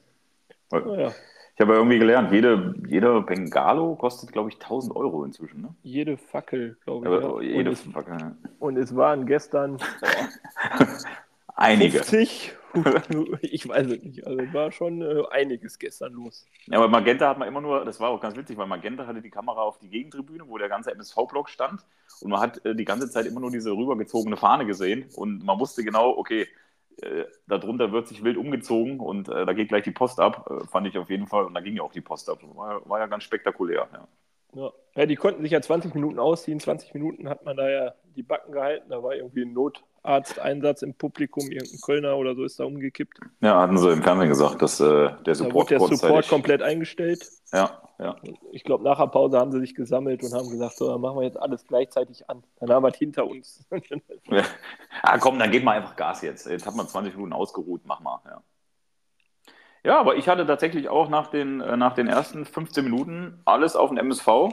Ja. 0.72 1.12
Ich 1.54 1.60
habe 1.60 1.72
ja 1.72 1.78
irgendwie 1.78 1.98
gelernt, 1.98 2.30
jede, 2.30 2.74
jeder 2.86 3.20
Bengalo 3.22 3.96
kostet, 3.96 4.30
glaube 4.30 4.48
ich, 4.48 4.56
1000 4.56 4.94
Euro 4.94 5.24
inzwischen. 5.24 5.62
Ne? 5.62 5.74
Jede 5.82 6.16
Fackel, 6.16 6.76
glaube 6.84 7.06
ich. 7.06 7.12
Ja, 7.12 7.56
jede 7.56 7.70
und 7.70 7.76
Fackel. 7.76 8.14
Es, 8.14 8.50
und 8.60 8.76
es 8.76 8.94
waren 8.94 9.26
gestern 9.26 9.78
Einige. 11.58 12.04
50, 12.04 12.52
ich 13.42 13.68
weiß 13.68 13.88
es 13.88 14.02
nicht. 14.04 14.24
Also 14.24 14.40
war 14.52 14.70
schon 14.70 15.02
äh, 15.02 15.24
einiges 15.30 15.76
gestern 15.80 16.12
los. 16.12 16.46
Ja, 16.66 16.78
aber 16.78 16.86
Magenta 16.86 17.28
hat 17.28 17.36
man 17.36 17.48
immer 17.48 17.60
nur, 17.60 17.84
das 17.84 17.98
war 17.98 18.10
auch 18.10 18.20
ganz 18.20 18.36
witzig, 18.36 18.56
weil 18.56 18.68
Magenta 18.68 19.08
hatte 19.08 19.20
die 19.20 19.30
Kamera 19.30 19.62
auf 19.62 19.78
die 19.80 19.88
Gegentribüne, 19.88 20.48
wo 20.48 20.56
der 20.56 20.68
ganze 20.68 20.92
MSV-Block 20.92 21.48
stand. 21.48 21.84
Und 22.20 22.30
man 22.30 22.40
hat 22.40 22.64
äh, 22.64 22.76
die 22.76 22.84
ganze 22.84 23.10
Zeit 23.10 23.26
immer 23.26 23.40
nur 23.40 23.50
diese 23.50 23.72
rübergezogene 23.72 24.36
Fahne 24.36 24.66
gesehen. 24.66 25.08
Und 25.16 25.44
man 25.44 25.58
wusste 25.58 25.82
genau, 25.82 26.16
okay, 26.16 26.46
äh, 27.02 27.26
darunter 27.46 27.92
wird 27.92 28.08
sich 28.08 28.24
wild 28.24 28.36
umgezogen 28.36 29.00
und 29.00 29.28
äh, 29.28 29.46
da 29.46 29.52
geht 29.52 29.68
gleich 29.68 29.84
die 29.84 29.90
Post 29.90 30.20
ab. 30.20 30.50
Äh, 30.50 30.66
fand 30.66 30.86
ich 30.86 30.98
auf 30.98 31.10
jeden 31.10 31.26
Fall. 31.26 31.44
Und 31.44 31.54
da 31.54 31.60
ging 31.60 31.76
ja 31.76 31.82
auch 31.82 31.92
die 31.92 32.00
Post 32.00 32.28
ab. 32.28 32.40
War, 32.54 32.88
war 32.88 32.98
ja 32.98 33.06
ganz 33.06 33.24
spektakulär. 33.24 33.88
Ja. 33.92 34.08
Ja. 34.54 34.72
ja, 34.96 35.06
die 35.06 35.16
konnten 35.16 35.42
sich 35.42 35.52
ja 35.52 35.60
20 35.60 35.94
Minuten 35.94 36.18
ausziehen. 36.18 36.60
20 36.60 36.94
Minuten 36.94 37.28
hat 37.28 37.44
man 37.44 37.56
da 37.56 37.68
ja 37.68 37.94
die 38.16 38.22
Backen 38.22 38.52
gehalten. 38.52 38.88
Da 38.90 39.02
war 39.02 39.14
irgendwie 39.14 39.42
ein 39.42 39.52
Not, 39.52 39.84
Arzteinsatz 40.02 40.82
im 40.82 40.94
Publikum, 40.94 41.50
irgendein 41.50 41.80
Kölner 41.80 42.16
oder 42.16 42.34
so 42.34 42.44
ist 42.44 42.58
da 42.58 42.64
umgekippt. 42.64 43.18
Ja, 43.40 43.60
hatten 43.60 43.78
sie 43.78 43.90
im 43.90 44.02
Fernsehen 44.02 44.28
gesagt, 44.28 44.62
dass 44.62 44.80
äh, 44.80 45.10
der 45.26 45.34
Support, 45.34 45.70
da 45.70 45.78
wurde 45.78 45.90
der 45.90 45.98
Support 45.98 46.28
komplett 46.28 46.62
eingestellt. 46.62 47.26
Ja, 47.52 47.82
ja. 47.98 48.16
Ich 48.52 48.64
glaube, 48.64 48.84
nach 48.84 48.98
der 48.98 49.06
Pause 49.06 49.38
haben 49.38 49.52
sie 49.52 49.60
sich 49.60 49.74
gesammelt 49.74 50.22
und 50.22 50.32
haben 50.32 50.50
gesagt, 50.50 50.76
so, 50.76 50.88
dann 50.88 51.00
machen 51.00 51.18
wir 51.18 51.24
jetzt 51.24 51.40
alles 51.40 51.66
gleichzeitig 51.66 52.28
an. 52.28 52.42
Dann 52.60 52.70
haben 52.70 52.82
wir 52.82 52.90
es 52.90 52.98
hinter 52.98 53.26
uns. 53.26 53.66
ja. 54.30 54.42
Ah, 55.02 55.18
komm, 55.18 55.38
dann 55.38 55.50
geht 55.50 55.64
mal 55.64 55.76
einfach 55.76 55.96
Gas 55.96 56.22
jetzt. 56.22 56.46
Jetzt 56.46 56.66
hat 56.66 56.74
man 56.74 56.86
20 56.86 57.14
Minuten 57.14 57.32
ausgeruht, 57.32 57.82
mach 57.84 58.00
mal. 58.00 58.20
Ja. 58.24 58.42
Ja, 59.84 60.00
aber 60.00 60.16
ich 60.16 60.28
hatte 60.28 60.46
tatsächlich 60.46 60.88
auch 60.88 61.08
nach 61.08 61.28
den, 61.28 61.60
äh, 61.60 61.76
nach 61.76 61.94
den 61.94 62.08
ersten 62.08 62.44
15 62.44 62.84
Minuten 62.84 63.40
alles 63.44 63.76
auf 63.76 63.90
den 63.90 63.98
MSV 63.98 64.50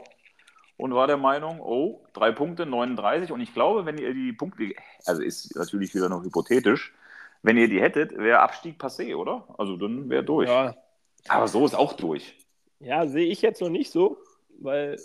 und 0.77 0.93
war 0.93 1.07
der 1.07 1.17
Meinung, 1.17 1.61
oh, 1.61 2.05
drei 2.13 2.31
Punkte, 2.31 2.65
39. 2.65 3.31
Und 3.31 3.41
ich 3.41 3.53
glaube, 3.53 3.85
wenn 3.85 3.97
ihr 3.97 4.13
die 4.13 4.33
Punkte, 4.33 4.73
also 5.05 5.21
ist 5.21 5.55
natürlich 5.55 5.93
wieder 5.95 6.09
noch 6.09 6.23
hypothetisch, 6.23 6.93
wenn 7.41 7.57
ihr 7.57 7.67
die 7.67 7.81
hättet, 7.81 8.17
wäre 8.17 8.39
Abstieg 8.39 8.81
passé, 8.81 9.15
oder? 9.15 9.47
Also 9.57 9.77
dann 9.77 10.09
wäre 10.09 10.23
durch. 10.23 10.49
Ja. 10.49 10.75
Aber 11.27 11.47
so 11.47 11.65
ist 11.65 11.75
auch 11.75 11.93
durch. 11.93 12.37
Ja, 12.79 13.07
sehe 13.07 13.27
ich 13.27 13.41
jetzt 13.41 13.61
noch 13.61 13.69
nicht 13.69 13.91
so, 13.91 14.17
weil 14.59 14.97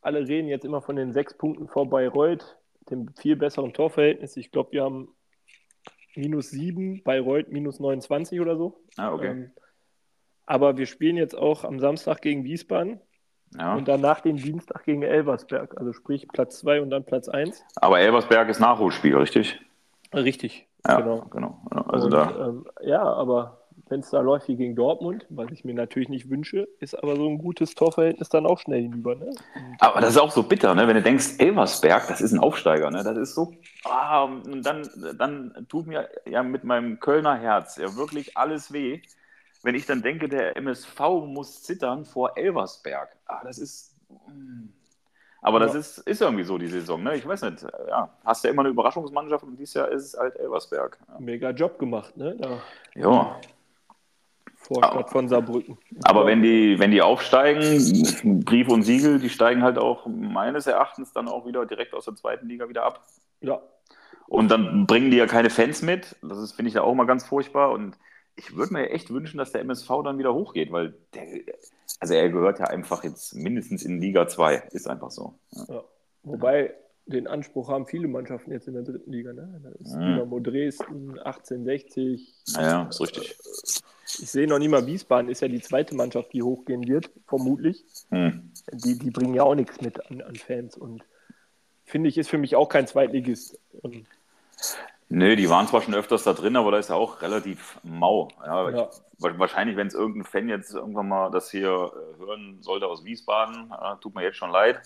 alle 0.00 0.26
reden 0.28 0.48
jetzt 0.48 0.64
immer 0.64 0.82
von 0.82 0.96
den 0.96 1.12
sechs 1.12 1.34
Punkten 1.34 1.68
vor 1.68 1.88
Bayreuth, 1.88 2.56
dem 2.90 3.08
viel 3.16 3.36
besseren 3.36 3.72
Torverhältnis. 3.72 4.36
Ich 4.36 4.52
glaube, 4.52 4.72
wir 4.72 4.84
haben 4.84 5.08
minus 6.14 6.50
sieben, 6.50 7.02
Bayreuth 7.02 7.48
minus 7.48 7.80
29 7.80 8.40
oder 8.40 8.56
so. 8.56 8.80
Ah, 8.96 9.12
okay. 9.12 9.28
Ähm, 9.28 9.50
aber 10.46 10.78
wir 10.78 10.86
spielen 10.86 11.16
jetzt 11.16 11.36
auch 11.36 11.64
am 11.64 11.80
Samstag 11.80 12.22
gegen 12.22 12.44
Wiesbaden. 12.44 13.00
Ja. 13.58 13.74
Und 13.74 13.88
danach 13.88 14.20
den 14.20 14.36
Dienstag 14.36 14.84
gegen 14.84 15.02
Elversberg. 15.02 15.78
Also 15.78 15.92
sprich 15.92 16.28
Platz 16.28 16.58
2 16.60 16.82
und 16.82 16.90
dann 16.90 17.04
Platz 17.04 17.28
1. 17.28 17.64
Aber 17.76 18.00
Elversberg 18.00 18.48
ist 18.48 18.60
Nachholspiel, 18.60 19.16
richtig? 19.16 19.60
Richtig, 20.12 20.66
ja, 20.86 21.00
genau. 21.00 21.26
genau. 21.30 21.60
Also 21.88 22.06
und, 22.06 22.12
da. 22.12 22.48
Ähm, 22.48 22.66
ja, 22.82 23.02
aber 23.02 23.66
wenn 23.88 24.00
es 24.00 24.10
da 24.10 24.20
läuft 24.20 24.48
wie 24.48 24.56
gegen 24.56 24.74
Dortmund, 24.74 25.26
was 25.28 25.50
ich 25.52 25.64
mir 25.64 25.74
natürlich 25.74 26.08
nicht 26.08 26.28
wünsche, 26.28 26.68
ist 26.80 26.94
aber 26.94 27.16
so 27.16 27.28
ein 27.28 27.38
gutes 27.38 27.74
Torverhältnis 27.74 28.28
dann 28.28 28.46
auch 28.46 28.58
schnell 28.58 28.82
hinüber. 28.82 29.14
Ne? 29.14 29.30
aber 29.78 30.00
das 30.00 30.10
ist 30.10 30.18
auch 30.18 30.32
so 30.32 30.42
bitter, 30.42 30.74
ne? 30.74 30.88
wenn 30.88 30.96
du 30.96 31.02
denkst, 31.02 31.38
Elversberg, 31.38 32.08
das 32.08 32.20
ist 32.20 32.32
ein 32.32 32.40
Aufsteiger. 32.40 32.90
Ne? 32.90 33.04
Das 33.04 33.16
ist 33.16 33.34
so. 33.34 33.52
Ah, 33.84 34.24
und 34.24 34.62
dann, 34.64 34.88
dann 35.18 35.66
tut 35.68 35.86
mir 35.86 36.08
ja 36.28 36.42
mit 36.42 36.64
meinem 36.64 36.98
Kölner 36.98 37.36
Herz 37.36 37.76
ja 37.76 37.96
wirklich 37.96 38.36
alles 38.36 38.72
weh 38.72 39.00
wenn 39.66 39.74
ich 39.74 39.84
dann 39.84 40.00
denke, 40.00 40.28
der 40.28 40.56
MSV 40.56 41.00
muss 41.26 41.64
zittern 41.64 42.04
vor 42.04 42.38
Elversberg. 42.38 43.08
Ah, 43.26 43.42
das 43.44 43.58
ist. 43.58 43.96
Hm. 44.08 44.72
Aber 45.42 45.58
ja. 45.58 45.66
das 45.66 45.74
ist, 45.74 45.98
ist 45.98 46.22
irgendwie 46.22 46.44
so 46.44 46.56
die 46.56 46.68
Saison, 46.68 47.02
ne? 47.02 47.16
Ich 47.16 47.26
weiß 47.26 47.42
nicht. 47.42 47.66
Ja, 47.88 48.08
hast 48.24 48.44
ja 48.44 48.50
immer 48.50 48.62
eine 48.62 48.70
Überraschungsmannschaft 48.70 49.44
und 49.44 49.56
dieses 49.56 49.74
Jahr 49.74 49.88
ist 49.88 50.04
es 50.04 50.18
halt 50.18 50.36
Elversberg. 50.36 50.98
Ja. 51.08 51.14
Mega 51.18 51.50
Job 51.50 51.80
gemacht, 51.80 52.16
ne? 52.16 52.36
Da. 52.38 52.62
Ja. 52.94 53.40
Vorstadt 54.54 55.10
von 55.10 55.28
Saarbrücken. 55.28 55.78
Aber 56.04 56.26
wenn 56.26 56.42
die, 56.42 56.78
wenn 56.78 56.92
die 56.92 57.02
aufsteigen, 57.02 58.42
Brief 58.44 58.68
und 58.68 58.82
Siegel, 58.82 59.18
die 59.18 59.30
steigen 59.30 59.62
halt 59.62 59.78
auch 59.78 60.06
meines 60.06 60.66
Erachtens 60.68 61.12
dann 61.12 61.28
auch 61.28 61.44
wieder 61.44 61.66
direkt 61.66 61.92
aus 61.92 62.04
der 62.04 62.14
zweiten 62.14 62.48
Liga 62.48 62.68
wieder 62.68 62.84
ab. 62.84 63.04
Ja. 63.40 63.60
Und 64.28 64.48
dann 64.48 64.86
bringen 64.86 65.10
die 65.10 65.16
ja 65.16 65.26
keine 65.26 65.50
Fans 65.50 65.82
mit. 65.82 66.16
Das 66.22 66.52
finde 66.52 66.68
ich 66.68 66.74
ja 66.74 66.82
auch 66.82 66.94
mal 66.94 67.06
ganz 67.06 67.24
furchtbar. 67.26 67.72
Und 67.72 67.96
ich 68.36 68.54
würde 68.54 68.72
mir 68.72 68.90
echt 68.90 69.10
wünschen, 69.10 69.38
dass 69.38 69.52
der 69.52 69.62
MSV 69.62 69.88
dann 70.04 70.18
wieder 70.18 70.34
hochgeht, 70.34 70.70
weil 70.70 70.94
der, 71.14 71.26
also 72.00 72.14
er 72.14 72.28
gehört 72.28 72.58
ja 72.58 72.66
einfach 72.66 73.02
jetzt 73.02 73.34
mindestens 73.34 73.82
in 73.82 74.00
Liga 74.00 74.28
2. 74.28 74.68
Ist 74.72 74.88
einfach 74.88 75.10
so. 75.10 75.38
Ja. 75.50 75.64
Ja. 75.68 75.84
Wobei 76.22 76.74
den 77.06 77.26
Anspruch 77.28 77.68
haben 77.68 77.86
viele 77.86 78.08
Mannschaften 78.08 78.50
jetzt 78.50 78.68
in 78.68 78.74
der 78.74 78.82
dritten 78.82 79.10
Liga. 79.10 79.32
Ne? 79.32 79.60
Da 79.62 79.70
ist 79.70 79.94
mhm. 79.94 80.00
Dynamo 80.00 80.40
Dresden, 80.40 81.18
1860. 81.18 82.34
Ja, 82.48 82.88
ist 82.88 83.00
richtig. 83.00 83.30
Äh, 83.30 83.82
ich 84.22 84.30
sehe 84.30 84.46
noch 84.46 84.58
nicht 84.58 84.70
mal 84.70 84.86
Wiesbaden, 84.86 85.30
ist 85.30 85.40
ja 85.40 85.48
die 85.48 85.60
zweite 85.60 85.94
Mannschaft, 85.94 86.32
die 86.32 86.42
hochgehen 86.42 86.86
wird, 86.86 87.10
vermutlich. 87.26 87.84
Mhm. 88.10 88.52
Die, 88.72 88.98
die 88.98 89.10
bringen 89.10 89.34
ja 89.34 89.42
auch 89.42 89.54
nichts 89.54 89.80
mit 89.80 90.10
an, 90.10 90.20
an 90.20 90.36
Fans 90.36 90.76
und 90.76 91.02
finde 91.84 92.08
ich, 92.08 92.18
ist 92.18 92.28
für 92.28 92.38
mich 92.38 92.56
auch 92.56 92.68
kein 92.68 92.86
Zweitligist. 92.86 93.58
Nö, 95.08 95.36
die 95.36 95.48
waren 95.48 95.68
zwar 95.68 95.82
schon 95.82 95.94
öfters 95.94 96.24
da 96.24 96.32
drin, 96.32 96.56
aber 96.56 96.72
da 96.72 96.78
ist 96.78 96.90
ja 96.90 96.96
auch 96.96 97.22
relativ 97.22 97.78
mau. 97.84 98.28
Ja, 98.44 98.70
ja. 98.70 98.90
Ich, 99.18 99.38
wahrscheinlich, 99.38 99.76
wenn 99.76 99.86
es 99.86 99.94
irgendein 99.94 100.24
Fan 100.24 100.48
jetzt 100.48 100.74
irgendwann 100.74 101.08
mal 101.08 101.30
das 101.30 101.50
hier 101.50 101.68
äh, 101.68 102.18
hören 102.18 102.58
sollte 102.60 102.86
aus 102.86 103.04
Wiesbaden, 103.04 103.70
äh, 103.72 103.96
tut 104.00 104.14
mir 104.14 104.22
jetzt 104.22 104.36
schon 104.36 104.50
leid. 104.50 104.80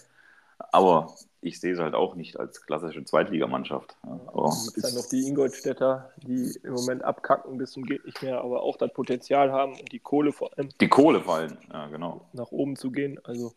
Aber 0.72 1.14
ich 1.40 1.58
sehe 1.58 1.72
es 1.72 1.78
halt 1.78 1.94
auch 1.94 2.14
nicht 2.14 2.38
als 2.38 2.60
klassische 2.66 3.02
Zweitligamannschaft. 3.02 3.96
Ja, 4.04 4.20
aber 4.26 4.48
es 4.48 4.74
gibt 4.74 4.86
dann 4.86 4.94
noch 4.94 5.08
die 5.08 5.26
Ingolstädter, 5.26 6.10
die 6.18 6.54
im 6.62 6.74
Moment 6.74 7.02
abkacken 7.02 7.56
bis 7.56 7.72
zum 7.72 7.84
geht 7.84 8.04
nicht 8.04 8.22
mehr, 8.22 8.42
aber 8.42 8.62
auch 8.62 8.76
das 8.76 8.92
Potenzial 8.92 9.50
haben 9.50 9.72
und 9.72 9.90
die 9.90 10.00
Kohle 10.00 10.32
vor 10.32 10.50
allem. 10.56 10.68
Die 10.80 10.88
Kohle 10.88 11.22
fallen, 11.22 11.56
ja, 11.72 11.86
genau. 11.86 12.28
Nach 12.34 12.52
oben 12.52 12.76
zu 12.76 12.90
gehen. 12.90 13.18
Also, 13.24 13.54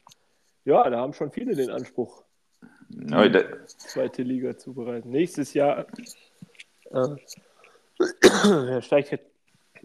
ja, 0.64 0.90
da 0.90 1.00
haben 1.00 1.14
schon 1.14 1.32
viele 1.32 1.56
den 1.56 1.72
Anspruch, 1.72 2.24
ja, 2.90 3.28
die 3.28 3.44
zweite 3.68 4.24
Liga 4.24 4.58
zu 4.58 4.74
bereiten. 4.74 5.10
Nächstes 5.10 5.54
Jahr 5.54 5.86
er 8.44 8.82
steigt 8.82 9.12
jetzt 9.12 9.26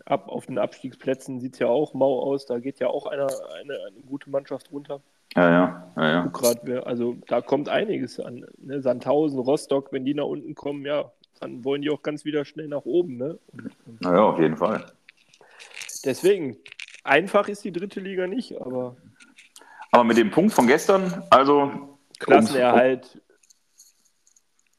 ab 0.05 0.29
auf 0.29 0.47
den 0.47 0.59
Abstiegsplätzen, 0.59 1.41
sieht 1.41 1.55
es 1.55 1.59
ja 1.59 1.69
auch 1.69 1.95
mau 1.95 2.21
aus. 2.21 2.47
Da 2.47 2.59
geht 2.59 2.81
ja 2.81 2.89
auch 2.89 3.07
eine, 3.07 3.27
eine, 3.61 3.75
eine 3.87 4.01
gute 4.07 4.31
Mannschaft 4.31 4.71
runter. 4.73 5.01
Ja, 5.35 5.51
ja. 5.51 5.93
ja, 5.97 6.11
ja. 6.11 6.27
Grad, 6.27 6.69
also 6.87 7.17
da 7.27 7.41
kommt 7.41 7.69
einiges 7.69 8.19
an. 8.19 8.47
Ne? 8.59 8.81
Sandhausen, 8.81 9.39
Rostock, 9.39 9.93
wenn 9.93 10.05
die 10.05 10.15
nach 10.15 10.25
unten 10.25 10.55
kommen, 10.55 10.85
ja, 10.85 11.13
dann 11.41 11.65
wollen 11.65 11.83
die 11.83 11.91
auch 11.91 12.03
ganz 12.03 12.25
wieder 12.25 12.45
schnell 12.45 12.69
nach 12.69 12.85
oben. 12.85 13.17
Ne? 13.17 13.39
Und, 13.53 13.71
und 13.87 14.01
naja, 14.01 14.23
auf 14.23 14.39
jeden 14.39 14.57
Fall. 14.57 14.87
Deswegen, 16.05 16.57
einfach 17.05 17.49
ist 17.49 17.65
die 17.65 17.73
dritte 17.73 18.01
Liga 18.01 18.27
nicht, 18.27 18.61
aber. 18.61 18.97
Aber 19.91 20.05
mit 20.05 20.17
dem 20.17 20.31
Punkt 20.31 20.53
von 20.53 20.67
gestern, 20.67 21.23
also. 21.31 21.99
Klassenerhalt. 22.19 23.21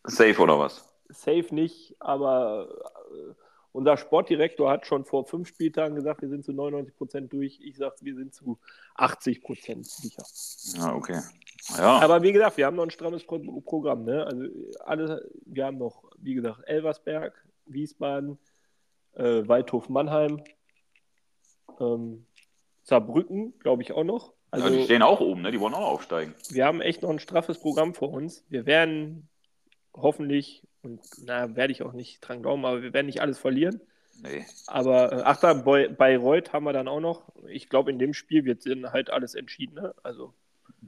Safe 0.04 0.38
oder 0.40 0.60
was? 0.60 0.89
Safe 1.10 1.54
nicht, 1.54 1.96
aber 2.00 2.70
äh, 3.12 3.34
unser 3.72 3.98
Sportdirektor 3.98 4.70
hat 4.70 4.86
schon 4.86 5.06
vor 5.06 5.26
fünf 5.26 5.48
Spieltagen 5.48 5.96
gesagt, 5.96 6.22
wir 6.22 6.30
sind 6.30 6.44
zu 6.44 6.54
99 6.54 6.96
Prozent 6.96 7.34
durch. 7.34 7.60
Ich 7.62 7.78
sage, 7.78 7.96
wir 8.02 8.16
sind 8.16 8.34
zu 8.34 8.60
80 8.96 9.44
Prozent 9.44 9.86
sicher. 9.86 10.24
Ja, 10.76 10.96
okay. 10.96 11.22
Ja. 11.78 12.00
Aber 12.00 12.24
wie 12.24 12.32
gesagt, 12.32 12.58
wir 12.58 12.66
haben 12.66 12.76
noch 12.76 12.84
ein 12.84 12.92
strammes 12.92 13.24
Pro 13.24 13.40
Programm. 13.62 14.06
Ne? 14.06 14.26
Also 14.26 14.46
alle, 14.86 15.30
wir 15.46 15.66
haben 15.66 15.78
noch, 15.78 16.04
wie 16.18 16.34
gesagt, 16.34 16.62
Elversberg, 16.66 17.34
Wiesbaden, 17.66 18.40
äh, 19.14 19.48
Waldhof 19.48 19.88
Mannheim, 19.88 20.44
ähm, 21.80 22.26
Saarbrücken, 22.84 23.58
glaube 23.60 23.84
ich 23.84 23.92
auch 23.92 24.04
noch. 24.04 24.34
Also, 24.52 24.68
ja, 24.68 24.78
die 24.78 24.84
stehen 24.84 25.04
auch 25.04 25.20
oben, 25.20 25.44
ne? 25.44 25.52
die 25.52 25.60
wollen 25.60 25.76
auch 25.76 25.92
aufsteigen. 25.92 26.34
Wir 26.50 26.66
haben 26.66 26.82
echt 26.82 27.04
noch 27.04 27.12
ein 27.12 27.20
straffes 27.20 27.60
Programm 27.60 27.94
vor 27.94 28.10
uns. 28.10 28.44
Wir 28.50 28.66
werden 28.66 29.30
hoffentlich 29.94 30.64
und 30.82 31.02
na, 31.24 31.56
werde 31.56 31.72
ich 31.72 31.84
auch 31.84 31.94
nicht 31.94 32.22
dran 32.22 32.42
glauben, 32.42 32.66
aber 32.66 32.82
wir 32.82 32.94
werden 32.94 33.08
nicht 33.08 33.22
alles 33.22 33.38
verlieren. 33.38 33.82
Nee. 34.22 34.46
Aber 34.68 35.12
äh, 35.12 35.22
ach 35.24 35.40
da, 35.40 35.54
bei 35.54 35.88
Bayreuth 35.88 36.54
haben 36.54 36.66
wir 36.66 36.74
dann 36.74 36.88
auch 36.88 37.00
noch. 37.00 37.24
Ich 37.48 37.70
glaube, 37.70 37.92
in 37.92 38.00
dem 38.00 38.14
Spiel 38.14 38.46
wird 38.46 38.66
dann 38.66 38.92
halt 38.92 39.10
alles 39.10 39.36
entschieden. 39.36 39.76
Ne? 39.76 39.94
Also, 40.04 40.34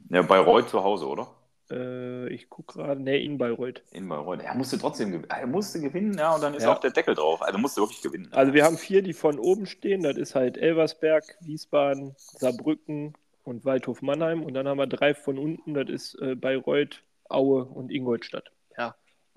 ja, 0.09 0.21
Bayreuth 0.21 0.69
zu 0.69 0.83
Hause, 0.83 1.07
oder? 1.07 1.33
Äh, 1.69 2.27
ich 2.29 2.49
gucke 2.49 2.73
gerade, 2.73 3.01
ne, 3.01 3.21
in 3.23 3.37
Bayreuth. 3.37 3.83
In 3.91 4.07
Bayreuth. 4.09 4.41
Er 4.41 4.55
musste 4.55 4.77
trotzdem 4.77 5.11
gewinnen. 5.11 5.29
Er 5.29 5.47
musste 5.47 5.79
gewinnen, 5.79 6.17
ja, 6.17 6.35
und 6.35 6.41
dann 6.41 6.53
ist 6.53 6.63
ja. 6.63 6.73
auch 6.73 6.79
der 6.79 6.91
Deckel 6.91 7.15
drauf. 7.15 7.41
Also 7.41 7.57
musste 7.57 7.81
wirklich 7.81 8.01
gewinnen. 8.01 8.27
Also 8.31 8.53
wir 8.53 8.65
haben 8.65 8.77
vier, 8.77 9.01
die 9.01 9.13
von 9.13 9.39
oben 9.39 9.65
stehen. 9.65 10.03
Das 10.03 10.17
ist 10.17 10.35
halt 10.35 10.57
Elversberg, 10.57 11.23
Wiesbaden, 11.41 12.15
Saarbrücken 12.17 13.13
und 13.43 13.63
Waldhof 13.63 14.01
Mannheim. 14.01 14.43
Und 14.43 14.53
dann 14.53 14.67
haben 14.67 14.77
wir 14.77 14.87
drei 14.87 15.13
von 15.13 15.37
unten. 15.37 15.73
Das 15.73 15.89
ist 15.89 16.15
äh, 16.21 16.35
Bayreuth, 16.35 17.03
Aue 17.29 17.63
und 17.63 17.91
Ingolstadt. 17.91 18.51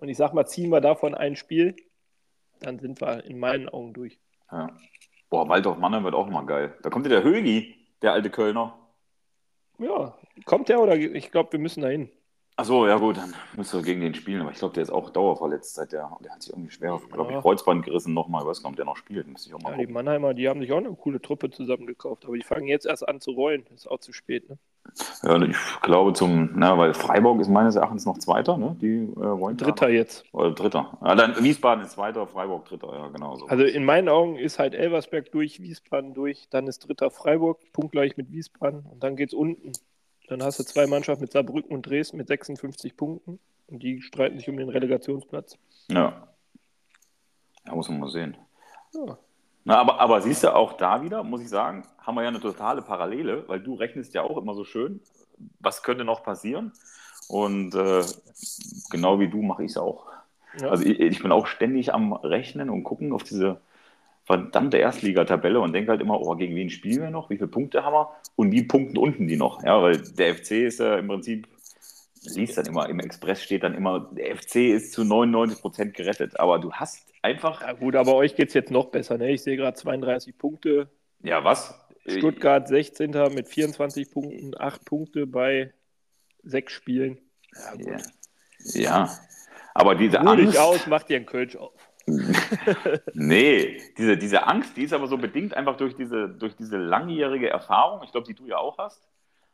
Und 0.05 0.11
ich 0.11 0.19
sag 0.19 0.35
mal, 0.35 0.45
ziehen 0.45 0.69
wir 0.69 0.83
davon 0.83 1.15
ein 1.15 1.35
Spiel, 1.35 1.75
dann 2.61 2.79
sind 2.79 3.01
wir 3.01 3.25
in 3.25 3.39
meinen 3.39 3.71
Augen 3.71 3.95
durch. 3.95 4.19
Ja. 4.53 4.69
Boah, 5.31 5.49
Waldorf 5.49 5.79
Mannheim 5.79 6.05
wird 6.05 6.15
auch 6.15 6.29
mal 6.29 6.45
geil. 6.45 6.77
Da 6.83 6.91
kommt 6.91 7.07
ja 7.07 7.09
der 7.09 7.23
Högi, 7.23 7.75
der 8.03 8.13
alte 8.13 8.29
Kölner. 8.29 8.79
Ja, 9.79 10.15
kommt 10.45 10.69
der 10.69 10.83
oder 10.83 10.95
ich 10.95 11.31
glaube, 11.31 11.53
wir 11.53 11.59
müssen 11.59 11.81
da 11.81 11.89
hin. 11.89 12.11
Achso, 12.57 12.87
ja 12.87 12.97
gut, 12.99 13.17
dann 13.17 13.35
müssen 13.57 13.81
wir 13.81 13.85
gegen 13.85 14.01
den 14.01 14.15
spielen. 14.15 14.41
Aber 14.43 14.53
ich 14.53 14.59
glaube, 14.59 14.75
der 14.75 14.85
ist 14.85 14.91
auch 14.91 15.11
dauerverletzt. 15.11 15.75
Seit 15.75 15.91
der, 15.91 16.17
der 16.23 16.33
hat 16.33 16.43
sich 16.43 16.53
irgendwie 16.53 16.71
schwer, 16.71 17.01
glaube 17.11 17.33
ich, 17.33 17.39
Kreuzband 17.41 17.85
gerissen 17.85 18.15
nochmal. 18.15 18.43
Ich 18.43 18.49
weiß 18.49 18.63
gar 18.63 18.71
nicht, 18.71 18.75
ob 18.75 18.77
der 18.77 18.85
noch 18.85 18.97
spielt. 18.97 19.27
Müsste 19.27 19.49
ich 19.49 19.55
auch 19.55 19.61
mal 19.61 19.73
ja, 19.73 19.79
die 19.79 19.93
Mannheimer, 19.93 20.35
die 20.35 20.49
haben 20.49 20.61
sich 20.61 20.73
auch 20.73 20.79
eine 20.79 20.95
coole 20.95 21.21
Truppe 21.21 21.51
zusammengekauft. 21.51 22.25
Aber 22.25 22.37
die 22.37 22.45
fangen 22.45 22.69
jetzt 22.69 22.87
erst 22.87 23.09
an 23.09 23.21
zu 23.21 23.33
rollen. 23.33 23.65
Ist 23.75 23.91
auch 23.91 23.99
zu 23.99 24.13
spät, 24.13 24.49
ne? 24.49 24.59
Ja, 25.23 25.43
ich 25.43 25.57
glaube 25.83 26.13
zum, 26.13 26.51
na, 26.55 26.77
weil 26.77 26.95
Freiburg 26.95 27.41
ist 27.41 27.49
meines 27.49 27.75
Erachtens 27.75 28.05
noch 28.05 28.19
Zweiter, 28.19 28.57
ne? 28.59 28.77
Die 28.81 28.99
äh, 28.99 29.17
wollen 29.17 29.57
Dritter 29.57 29.89
jetzt. 29.89 30.25
Oder 30.33 30.53
Dritter. 30.53 30.99
Ja, 31.03 31.15
dann 31.15 31.43
Wiesbaden 31.43 31.85
ist 31.85 31.93
Zweiter, 31.93 32.27
Freiburg 32.27 32.67
Dritter, 32.67 32.93
ja, 32.93 33.09
genau 33.09 33.35
so. 33.37 33.47
Also 33.47 33.65
in 33.65 33.85
meinen 33.85 34.09
Augen 34.09 34.37
ist 34.37 34.59
halt 34.59 34.75
Elversberg 34.75 35.33
durch, 35.33 35.61
Wiesbaden 35.61 36.13
durch, 36.13 36.49
dann 36.51 36.67
ist 36.67 36.87
Dritter 36.87 37.11
Freiburg, 37.11 37.61
punktgleich 37.73 38.19
mit 38.19 38.31
Wiesbaden 38.31 38.85
und 38.93 39.03
dann 39.03 39.17
geht's 39.17 39.33
unten 39.33 39.73
dann 40.29 40.43
hast 40.43 40.59
du 40.59 40.65
zwei 40.65 40.87
Mannschaften 40.87 41.23
mit 41.23 41.33
Saarbrücken 41.33 41.75
und 41.75 41.83
Dresden 41.83 42.17
mit 42.17 42.29
56 42.29 42.97
Punkten 42.97 43.39
und 43.67 43.83
die 43.83 44.03
streiten 44.03 44.39
sich 44.39 44.49
um 44.49 44.57
den 44.57 44.69
Relegationsplatz. 44.69 45.59
Ja. 45.91 46.29
Ja, 47.67 47.75
muss 47.75 47.89
man 47.89 48.01
mal 48.01 48.11
sehen. 48.11 48.37
Ja. 48.93 49.19
Na, 49.65 49.79
aber, 49.79 49.99
aber 50.01 50.21
siehst 50.21 50.45
du, 50.45 50.55
auch 50.55 50.75
da 50.75 51.03
wieder, 51.03 51.23
muss 51.23 51.41
ich 51.41 51.49
sagen, 51.49 51.87
haben 51.99 52.17
wir 52.17 52.23
ja 52.23 52.29
eine 52.29 52.41
totale 52.41 52.83
Parallele, 52.83 53.49
weil 53.49 53.61
du 53.61 53.75
rechnest 53.75 54.13
ja 54.15 54.23
auch 54.23 54.37
immer 54.37 54.55
so 54.55 54.65
schön, 54.65 55.01
was 55.59 55.83
könnte 55.83 56.05
noch 56.05 56.23
passieren. 56.23 56.73
Und 57.29 57.75
äh, 57.75 58.03
genau 58.91 59.19
wie 59.21 59.29
du 59.29 59.41
mache 59.41 59.65
ich 59.65 59.71
es 59.71 59.77
auch. 59.79 60.07
Ja. 60.61 60.69
Also 60.69 60.85
ich, 60.85 61.01
ich, 61.01 61.23
bin 61.23 61.33
auch 61.33 61.47
ständig 61.47 61.95
am 61.95 62.13
Rechnen 62.13 62.69
und 62.69 62.85
gucken 62.85 63.13
auf 63.13 63.25
diese 63.25 63.61
verdammte 64.25 64.79
Erstligatabelle 64.79 65.61
und 65.61 65.73
denke 65.73 65.91
halt 65.91 66.01
immer, 66.01 66.21
oh, 66.21 66.35
gegen 66.35 66.57
wen 66.57 66.71
spielen 66.71 67.03
wir 67.03 67.11
noch, 67.11 67.31
wie 67.31 67.37
viele 67.37 67.49
Punkte 67.49 67.85
haben 67.85 67.95
wir 67.95 68.11
und 68.37 68.53
wie 68.53 68.63
punkten 68.65 68.97
unten 68.97 69.29
die 69.29 69.37
noch. 69.37 69.63
Ja, 69.63 69.83
weil 69.83 69.99
der 69.99 70.35
FC 70.35 70.53
ist 70.53 70.81
ja 70.81 70.97
im 70.97 71.09
Prinzip, 71.09 71.47
liest 72.23 72.57
dann 72.57 72.67
immer, 72.67 72.89
im 72.89 73.01
Express 73.01 73.43
steht 73.43 73.63
dann 73.63 73.75
immer, 73.75 74.11
der 74.13 74.35
FC 74.37 74.57
ist 74.57 74.93
zu 74.93 75.05
99 75.05 75.61
Prozent 75.61 75.95
gerettet. 75.95 76.41
Aber 76.41 76.59
du 76.59 76.73
hast 76.73 77.13
einfach. 77.23 77.61
Ja, 77.61 77.73
gut, 77.73 77.97
aber 77.97 78.15
euch 78.15 78.35
geht 78.35 78.49
es 78.49 78.55
jetzt 78.55 78.71
noch 78.71 78.87
besser. 78.87 79.19
Ne? 79.19 79.33
Ich 79.33 79.43
sehe 79.43 79.57
gerade 79.57 79.77
32 79.77 80.39
Punkte. 80.39 80.89
Ja, 81.23 81.45
was? 81.45 81.79
Stuttgart 82.07 82.69
16. 82.69 83.11
mit 83.35 83.49
24 83.49 84.11
Punkten, 84.11 84.55
8 84.59 84.85
Punkte 84.85 85.27
bei 85.27 85.73
6 86.43 86.73
Spielen. 86.73 87.19
Ja, 87.55 87.75
gut. 87.77 88.03
ja. 88.75 89.19
aber 89.75 89.95
diese 89.95 90.19
Ruh 90.19 90.29
Angst. 90.29 90.59
aus, 90.59 90.87
macht 90.87 91.09
dir 91.09 91.17
einen 91.17 91.27
Kölsch 91.27 91.57
auf. 91.57 91.73
nee, 93.15 93.81
diese, 93.97 94.17
diese 94.17 94.47
Angst, 94.47 94.77
die 94.77 94.83
ist 94.83 94.93
aber 94.93 95.07
so 95.07 95.17
bedingt 95.17 95.55
einfach 95.55 95.77
durch 95.77 95.95
diese, 95.97 96.29
durch 96.29 96.55
diese 96.57 96.77
langjährige 96.77 97.49
Erfahrung, 97.49 98.03
ich 98.05 98.13
glaube, 98.13 98.27
die 98.27 98.35
du 98.35 98.47
ja 98.47 98.59
auch 98.59 98.79
hast, 98.79 99.09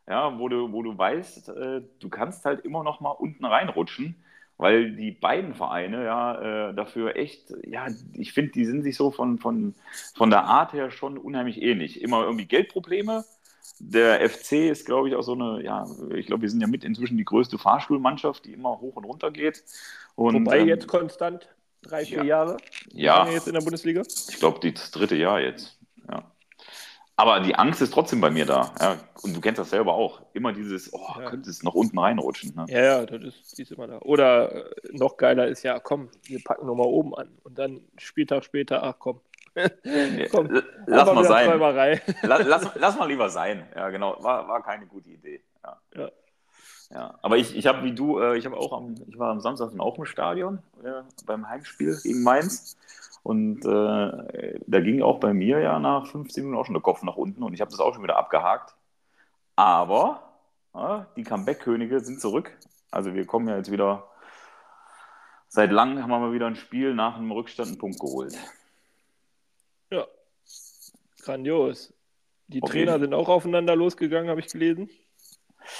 ja, 0.08 0.36
wo 0.38 0.48
du, 0.48 0.72
wo 0.72 0.82
du 0.82 0.96
weißt, 0.96 1.48
äh, 1.50 1.82
du 2.00 2.08
kannst 2.08 2.44
halt 2.44 2.64
immer 2.64 2.82
noch 2.82 3.00
mal 3.00 3.10
unten 3.10 3.44
reinrutschen, 3.44 4.16
weil 4.56 4.92
die 4.92 5.12
beiden 5.12 5.54
Vereine 5.54 6.04
ja 6.04 6.68
äh, 6.68 6.74
dafür 6.74 7.16
echt, 7.16 7.54
ja, 7.64 7.86
ich 8.12 8.32
finde, 8.32 8.52
die 8.52 8.66
sind 8.66 8.82
sich 8.82 8.96
so 8.96 9.10
von, 9.10 9.38
von, 9.38 9.74
von 10.14 10.28
der 10.28 10.44
Art 10.44 10.72
her 10.72 10.90
schon 10.90 11.16
unheimlich 11.16 11.62
ähnlich. 11.62 12.02
Immer 12.02 12.24
irgendwie 12.24 12.44
Geldprobleme. 12.44 13.24
Der 13.78 14.28
FC 14.28 14.52
ist, 14.70 14.84
glaube 14.84 15.08
ich, 15.08 15.14
auch 15.14 15.22
so 15.22 15.32
eine, 15.32 15.62
ja, 15.64 15.86
ich 16.14 16.26
glaube, 16.26 16.42
wir 16.42 16.50
sind 16.50 16.60
ja 16.60 16.66
mit 16.66 16.84
inzwischen 16.84 17.16
die 17.16 17.24
größte 17.24 17.56
Fahrschulmannschaft, 17.56 18.44
die 18.44 18.52
immer 18.52 18.80
hoch 18.80 18.96
und 18.96 19.04
runter 19.04 19.30
geht. 19.30 19.64
Und, 20.14 20.34
Wobei 20.34 20.58
ähm, 20.58 20.68
jetzt 20.68 20.86
konstant 20.88 21.48
drei, 21.82 22.04
vier 22.04 22.18
ja. 22.18 22.24
Jahre? 22.24 22.56
Ja. 22.92 23.28
Jetzt 23.28 23.48
in 23.48 23.54
der 23.54 23.60
Bundesliga? 23.60 24.02
Ich 24.02 24.38
glaube, 24.38 24.70
das 24.70 24.90
dritte 24.90 25.16
Jahr 25.16 25.40
jetzt. 25.40 25.78
Ja. 26.08 26.30
Aber 27.16 27.40
die 27.40 27.54
Angst 27.54 27.82
ist 27.82 27.92
trotzdem 27.92 28.20
bei 28.20 28.30
mir 28.30 28.46
da. 28.46 28.72
Ja. 28.80 28.96
Und 29.22 29.36
du 29.36 29.40
kennst 29.40 29.58
das 29.58 29.70
selber 29.70 29.92
auch. 29.92 30.22
Immer 30.32 30.52
dieses, 30.52 30.92
oh, 30.92 31.06
ja. 31.18 31.28
könnte 31.28 31.50
es 31.50 31.62
noch 31.62 31.74
unten 31.74 31.98
reinrutschen. 31.98 32.54
Ne? 32.54 32.64
Ja, 32.68 32.82
ja, 32.82 33.06
das 33.06 33.22
ist, 33.22 33.58
die 33.58 33.62
ist 33.62 33.72
immer 33.72 33.86
da. 33.86 33.98
Oder 33.98 34.54
äh, 34.54 34.70
noch 34.92 35.18
geiler 35.18 35.46
ist 35.46 35.62
ja, 35.62 35.78
komm, 35.80 36.08
wir 36.24 36.42
packen 36.42 36.66
nochmal 36.66 36.86
oben 36.86 37.14
an. 37.14 37.36
Und 37.42 37.58
dann 37.58 37.82
Spieltag 37.98 38.44
später, 38.44 38.82
ach 38.82 38.96
komm. 38.98 39.20
komm 40.30 40.62
lass 40.86 41.12
mal 41.12 41.24
sein. 41.24 42.00
Lass, 42.22 42.46
lass, 42.46 42.70
lass, 42.76 42.98
mal 42.98 43.06
lieber 43.06 43.28
sein. 43.28 43.66
Ja, 43.74 43.90
genau. 43.90 44.16
War, 44.22 44.48
war 44.48 44.62
keine 44.62 44.86
gute 44.86 45.10
Idee. 45.10 45.42
Ja. 45.94 46.10
Ja. 46.92 47.18
Aber 47.22 47.36
ich, 47.36 47.56
ich 47.56 47.66
habe 47.66 47.84
wie 47.84 47.92
du, 47.92 48.18
äh, 48.18 48.36
ich 48.36 48.46
habe 48.46 48.56
auch 48.56 48.72
am, 48.72 48.94
ich 49.06 49.18
war 49.18 49.30
am 49.30 49.40
Samstag 49.40 49.78
auch 49.78 49.98
im 49.98 50.04
Stadion 50.04 50.58
äh, 50.82 51.02
beim 51.24 51.48
Heimspiel 51.48 51.98
gegen 52.02 52.22
Mainz. 52.22 52.76
Und 53.22 53.64
äh, 53.64 54.58
da 54.66 54.80
ging 54.80 55.02
auch 55.02 55.20
bei 55.20 55.34
mir 55.34 55.60
ja 55.60 55.78
nach 55.78 56.06
15 56.06 56.42
Minuten 56.42 56.60
auch 56.60 56.64
schon 56.64 56.74
der 56.74 56.82
Kopf 56.82 57.02
nach 57.02 57.16
unten 57.16 57.42
und 57.42 57.52
ich 57.52 57.60
habe 57.60 57.70
das 57.70 57.80
auch 57.80 57.92
schon 57.94 58.02
wieder 58.02 58.16
abgehakt. 58.16 58.74
Aber 59.56 60.22
ja, 60.74 61.06
die 61.16 61.22
Comeback-Könige 61.22 62.00
sind 62.00 62.20
zurück. 62.20 62.56
Also 62.90 63.14
wir 63.14 63.26
kommen 63.26 63.46
ja 63.46 63.56
jetzt 63.56 63.70
wieder, 63.70 64.08
seit 65.48 65.70
langem 65.70 66.02
haben 66.02 66.10
wir 66.10 66.18
mal 66.18 66.32
wieder 66.32 66.46
ein 66.46 66.56
Spiel 66.56 66.94
nach 66.94 67.16
einem 67.16 67.30
Rückstand 67.30 67.68
einen 67.68 67.78
Punkt 67.78 68.00
geholt. 68.00 68.36
Ja, 69.90 70.06
grandios. 71.22 71.92
Die 72.48 72.62
okay. 72.62 72.84
Trainer 72.84 72.98
sind 72.98 73.12
auch 73.12 73.28
aufeinander 73.28 73.76
losgegangen, 73.76 74.30
habe 74.30 74.40
ich 74.40 74.48
gelesen. 74.48 74.88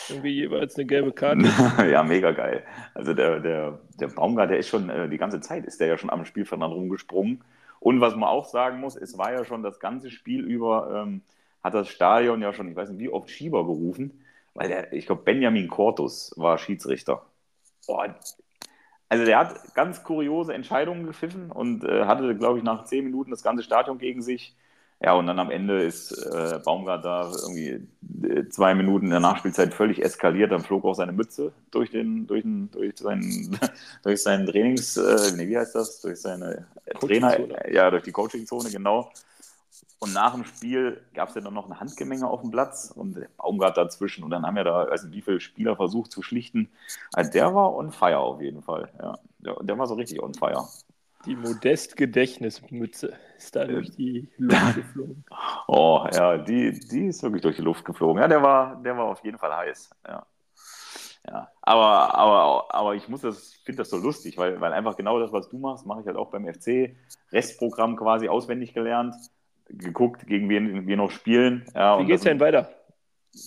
Irgendwie 0.09 0.35
jeweils 0.35 0.77
eine 0.77 0.87
gelbe 0.87 1.13
Karte. 1.13 1.49
ja, 1.91 2.03
mega 2.03 2.33
geil. 2.33 2.65
Also 2.95 3.15
der, 3.15 3.41
der, 3.41 3.79
der 3.99 4.09
Baumgart, 4.09 4.51
der 4.51 4.59
ist 4.59 4.69
schon 4.69 4.91
äh, 4.91 5.09
die 5.09 5.19
ganze 5.19 5.41
Zeit, 5.41 5.65
ist 5.65 5.81
der 5.81 5.89
ja 5.89 5.99
schon 5.99 6.11
am 6.11 6.25
Spielfeld 6.25 6.63
rumgesprungen. 6.63 7.43
Und 7.79 8.01
was 8.01 8.15
man 8.15 8.29
auch 8.29 8.45
sagen 8.45 8.81
muss, 8.81 8.97
es 8.97 9.17
war 9.17 9.33
ja 9.33 9.45
schon 9.45 9.63
das 9.63 9.81
ganze 9.81 10.11
Spiel 10.11 10.45
über, 10.45 11.03
ähm, 11.03 11.23
hat 11.63 11.75
das 11.75 11.89
Stadion 11.89 12.43
ja 12.43 12.53
schon, 12.53 12.69
ich 12.69 12.77
weiß 12.77 12.91
nicht 12.91 13.01
wie 13.01 13.09
oft, 13.09 13.31
Schieber 13.31 13.65
gerufen, 13.65 14.25
weil 14.55 14.69
der, 14.69 14.93
ich 14.93 15.07
glaube, 15.07 15.23
Benjamin 15.23 15.69
Cortus 15.69 16.35
war 16.37 16.59
Schiedsrichter. 16.59 17.23
Boah, 17.87 18.15
also 19.11 19.25
der 19.25 19.39
hat 19.39 19.75
ganz 19.75 20.05
kuriose 20.05 20.55
Entscheidungen 20.55 21.05
gepfiffen 21.05 21.51
und 21.51 21.83
äh, 21.83 22.05
hatte, 22.05 22.37
glaube 22.37 22.59
ich, 22.59 22.65
nach 22.65 22.85
zehn 22.85 23.05
Minuten 23.05 23.33
das 23.33 23.43
ganze 23.43 23.65
Stadion 23.65 23.99
gegen 23.99 24.23
sich. 24.23 24.55
Ja, 25.03 25.15
und 25.15 25.27
dann 25.27 25.39
am 25.39 25.51
Ende 25.51 25.83
ist 25.83 26.13
äh, 26.13 26.61
Baumgart 26.63 27.05
da 27.05 27.31
irgendwie 27.31 27.89
äh, 28.23 28.49
zwei 28.51 28.75
Minuten 28.75 29.07
in 29.07 29.11
der 29.13 29.21
Nachspielzeit 29.21 29.73
völlig 29.73 30.03
eskaliert. 30.05 30.53
Dann 30.53 30.63
flog 30.63 30.85
auch 30.85 30.93
seine 30.95 31.13
Mütze 31.13 31.53
durch 31.71 31.91
den, 31.91 32.27
durch 32.27 32.43
den, 32.43 32.71
durch 32.71 32.99
seinen, 32.99 33.59
durch 34.03 34.23
seinen 34.23 34.47
Trainings, 34.47 34.99
äh, 34.99 35.33
nee, 35.37 35.49
wie 35.49 35.57
heißt 35.57 35.75
das? 35.75 36.03
Durch 36.03 36.21
seine 36.21 36.67
Trainer, 37.01 37.73
ja, 37.73 37.91
durch 37.91 38.03
die 38.03 38.13
Coachingzone, 38.13 38.71
genau. 38.71 39.11
Und 40.01 40.15
nach 40.15 40.35
dem 40.35 40.45
Spiel 40.45 41.01
gab 41.15 41.29
es 41.29 41.35
ja 41.35 41.43
dann 41.43 41.55
noch 41.55 41.67
eine 41.67 41.79
Handgemenge 41.81 42.27
auf 42.27 42.41
dem 42.43 42.51
Platz 42.51 42.91
und 42.95 43.19
Baumgart 43.37 43.77
dazwischen. 43.77 44.25
Und 44.25 44.31
dann 44.31 44.47
haben 44.47 44.57
ja 44.57 44.65
da, 44.65 44.87
nicht, 44.91 45.13
wie 45.13 45.23
viele 45.23 45.41
Spieler 45.41 45.77
versucht 45.77 46.11
zu 46.13 46.23
schlichten. 46.23 46.71
Also 47.13 47.31
der 47.31 47.55
war 47.55 47.75
on 47.75 47.93
fire 47.93 48.19
auf 48.19 48.41
jeden 48.41 48.63
Fall. 48.63 48.91
Ja, 48.99 49.19
der, 49.39 49.57
der 49.63 49.79
war 49.79 49.87
so 49.87 49.95
richtig 49.95 50.23
on 50.23 50.35
fire. 50.35 50.69
Die 51.27 51.37
Modest-Gedächtnismütze 51.37 53.13
ist 53.37 53.55
da 53.55 53.67
durch 53.67 53.91
die 53.91 54.29
Luft 54.39 54.75
geflogen. 54.75 55.25
Oh, 55.69 56.07
ja, 56.13 56.39
die, 56.39 56.73
die 56.73 57.07
ist 57.07 57.23
wirklich 57.23 57.43
durch 57.43 57.57
die 57.57 57.63
Luft 57.63 57.85
geflogen. 57.85 58.23
Ja, 58.23 58.29
der 58.29 58.43
war, 58.43 58.83
der 58.83 58.97
war 58.97 59.05
auf 59.05 59.23
jeden 59.23 59.37
Fall 59.37 59.55
heiß. 59.55 59.91
Ja. 60.07 60.27
Ja, 61.29 61.51
aber, 61.61 62.15
aber, 62.15 62.75
aber 62.75 62.95
ich 62.95 63.07
muss 63.09 63.21
das, 63.21 63.53
finde 63.65 63.79
das 63.79 63.91
so 63.91 63.99
lustig, 63.99 64.39
weil, 64.39 64.59
weil 64.61 64.73
einfach 64.73 64.97
genau 64.97 65.21
das, 65.21 65.31
was 65.33 65.51
du 65.51 65.59
machst, 65.59 65.85
mache 65.85 66.01
ich 66.01 66.07
halt 66.07 66.17
auch 66.17 66.31
beim 66.31 66.47
FC. 66.47 66.97
Restprogramm 67.31 67.97
quasi 67.97 68.29
auswendig 68.29 68.73
gelernt, 68.73 69.15
geguckt, 69.69 70.27
gegen 70.27 70.49
wen 70.49 70.87
wir 70.87 70.97
noch 70.97 71.11
spielen. 71.11 71.67
Ja, 71.75 72.01
Wie 72.01 72.07
geht's 72.07 72.25
denn 72.25 72.41
weiter? 72.41 72.71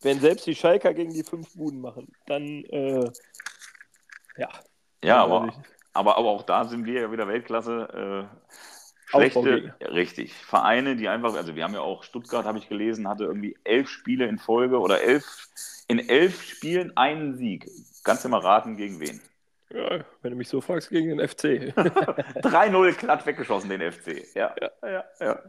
Wenn 0.00 0.18
selbst 0.18 0.46
die 0.46 0.56
Schalker 0.56 0.94
gegen 0.94 1.12
die 1.12 1.22
fünf 1.22 1.54
Buden 1.54 1.80
machen, 1.80 2.12
dann 2.26 2.64
äh, 2.64 3.08
ja. 4.36 4.48
Ja, 5.04 5.22
aber, 5.22 5.52
aber, 5.92 6.16
aber 6.16 6.28
auch 6.28 6.42
da 6.42 6.64
sind 6.64 6.86
wir 6.86 7.02
ja 7.02 7.12
wieder 7.12 7.28
Weltklasse. 7.28 8.28
Äh, 8.28 8.52
schlechte, 9.12 9.74
richtig. 9.80 10.34
Vereine, 10.34 10.96
die 10.96 11.08
einfach, 11.08 11.34
also 11.34 11.54
wir 11.54 11.64
haben 11.64 11.74
ja 11.74 11.80
auch 11.80 12.02
Stuttgart, 12.02 12.44
habe 12.44 12.58
ich 12.58 12.68
gelesen, 12.68 13.08
hatte 13.08 13.24
irgendwie 13.24 13.56
elf 13.64 13.88
Spiele 13.88 14.26
in 14.26 14.38
Folge 14.38 14.78
oder 14.78 15.02
elf, 15.02 15.48
in 15.88 15.98
elf 16.08 16.42
Spielen 16.42 16.96
einen 16.96 17.36
Sieg. 17.36 17.70
Kannst 18.04 18.24
du 18.24 18.28
mal 18.28 18.40
raten, 18.40 18.76
gegen 18.76 18.98
wen? 19.00 19.20
Ja, 19.70 20.04
wenn 20.20 20.32
du 20.32 20.36
mich 20.36 20.48
so 20.48 20.60
fragst, 20.60 20.90
gegen 20.90 21.16
den 21.16 21.26
FC. 21.26 21.72
3-0 21.74 22.92
glatt 22.98 23.24
weggeschossen, 23.24 23.70
den 23.70 23.92
FC. 23.92 24.34
Ja, 24.34 24.54
ja, 24.60 24.70
ja. 24.82 25.04
Ja, 25.20 25.42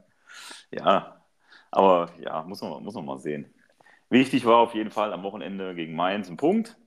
ja 0.72 1.24
aber 1.74 2.12
ja, 2.20 2.44
muss 2.44 2.62
man, 2.62 2.84
muss 2.84 2.94
man 2.94 3.06
mal 3.06 3.18
sehen. 3.18 3.52
Wichtig 4.10 4.46
war 4.46 4.58
auf 4.58 4.76
jeden 4.76 4.92
Fall 4.92 5.12
am 5.12 5.24
Wochenende 5.24 5.74
gegen 5.74 5.96
Mainz 5.96 6.30
ein 6.30 6.38
Punkt. 6.38 6.78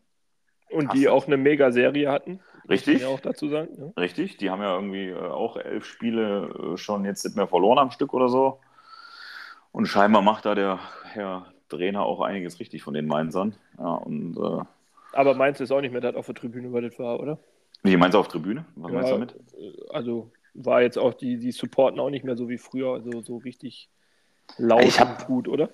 Und 0.70 0.92
die 0.94 1.08
auch 1.08 1.26
eine 1.26 1.36
Mega-Serie 1.36 2.10
hatten. 2.10 2.40
Richtig. 2.68 2.96
Ich 2.96 3.04
auch 3.04 3.20
dazu 3.20 3.48
sagen. 3.48 3.68
Ja. 3.78 4.00
Richtig. 4.00 4.36
Die 4.38 4.50
haben 4.50 4.62
ja 4.62 4.74
irgendwie 4.74 5.08
äh, 5.08 5.18
auch 5.18 5.56
elf 5.56 5.84
Spiele 5.84 6.74
äh, 6.74 6.76
schon 6.76 7.04
jetzt 7.04 7.24
nicht 7.24 7.36
mehr 7.36 7.46
verloren 7.46 7.78
am 7.78 7.90
Stück 7.90 8.12
oder 8.12 8.28
so. 8.28 8.60
Und 9.72 9.86
scheinbar 9.86 10.22
macht 10.22 10.46
da 10.46 10.54
der 10.54 10.78
Herr 11.04 11.52
Trainer 11.68 12.04
auch 12.04 12.20
einiges 12.20 12.60
richtig 12.60 12.82
von 12.82 12.94
den 12.94 13.06
Mainzern. 13.06 13.54
Ja, 13.78 13.94
und, 13.94 14.36
äh, 14.36 14.64
Aber 15.12 15.34
Mainz 15.34 15.60
ist 15.60 15.70
auch 15.70 15.80
nicht 15.80 15.92
mehr 15.92 16.00
das 16.00 16.14
auf 16.14 16.26
der 16.26 16.34
Tribüne, 16.34 16.72
weil 16.72 16.82
das 16.82 16.98
war, 16.98 17.20
oder? 17.20 17.38
Wie 17.82 17.96
meinst 17.96 18.14
du 18.14 18.18
auf 18.18 18.28
Tribüne? 18.28 18.64
Was 18.76 18.90
ja, 18.90 18.96
meinst 18.96 19.10
du 19.10 19.14
damit? 19.14 19.34
Äh, 19.58 19.92
also 19.92 20.30
war 20.54 20.82
jetzt 20.82 20.98
auch, 20.98 21.14
die, 21.14 21.38
die 21.38 21.52
supporten 21.52 22.00
auch 22.00 22.10
nicht 22.10 22.24
mehr 22.24 22.36
so 22.36 22.48
wie 22.48 22.58
früher, 22.58 22.94
also 22.94 23.20
so 23.20 23.36
richtig 23.36 23.90
laut 24.56 24.84
ich 24.84 24.98
hab, 24.98 25.26
gut, 25.26 25.48
oder? 25.48 25.68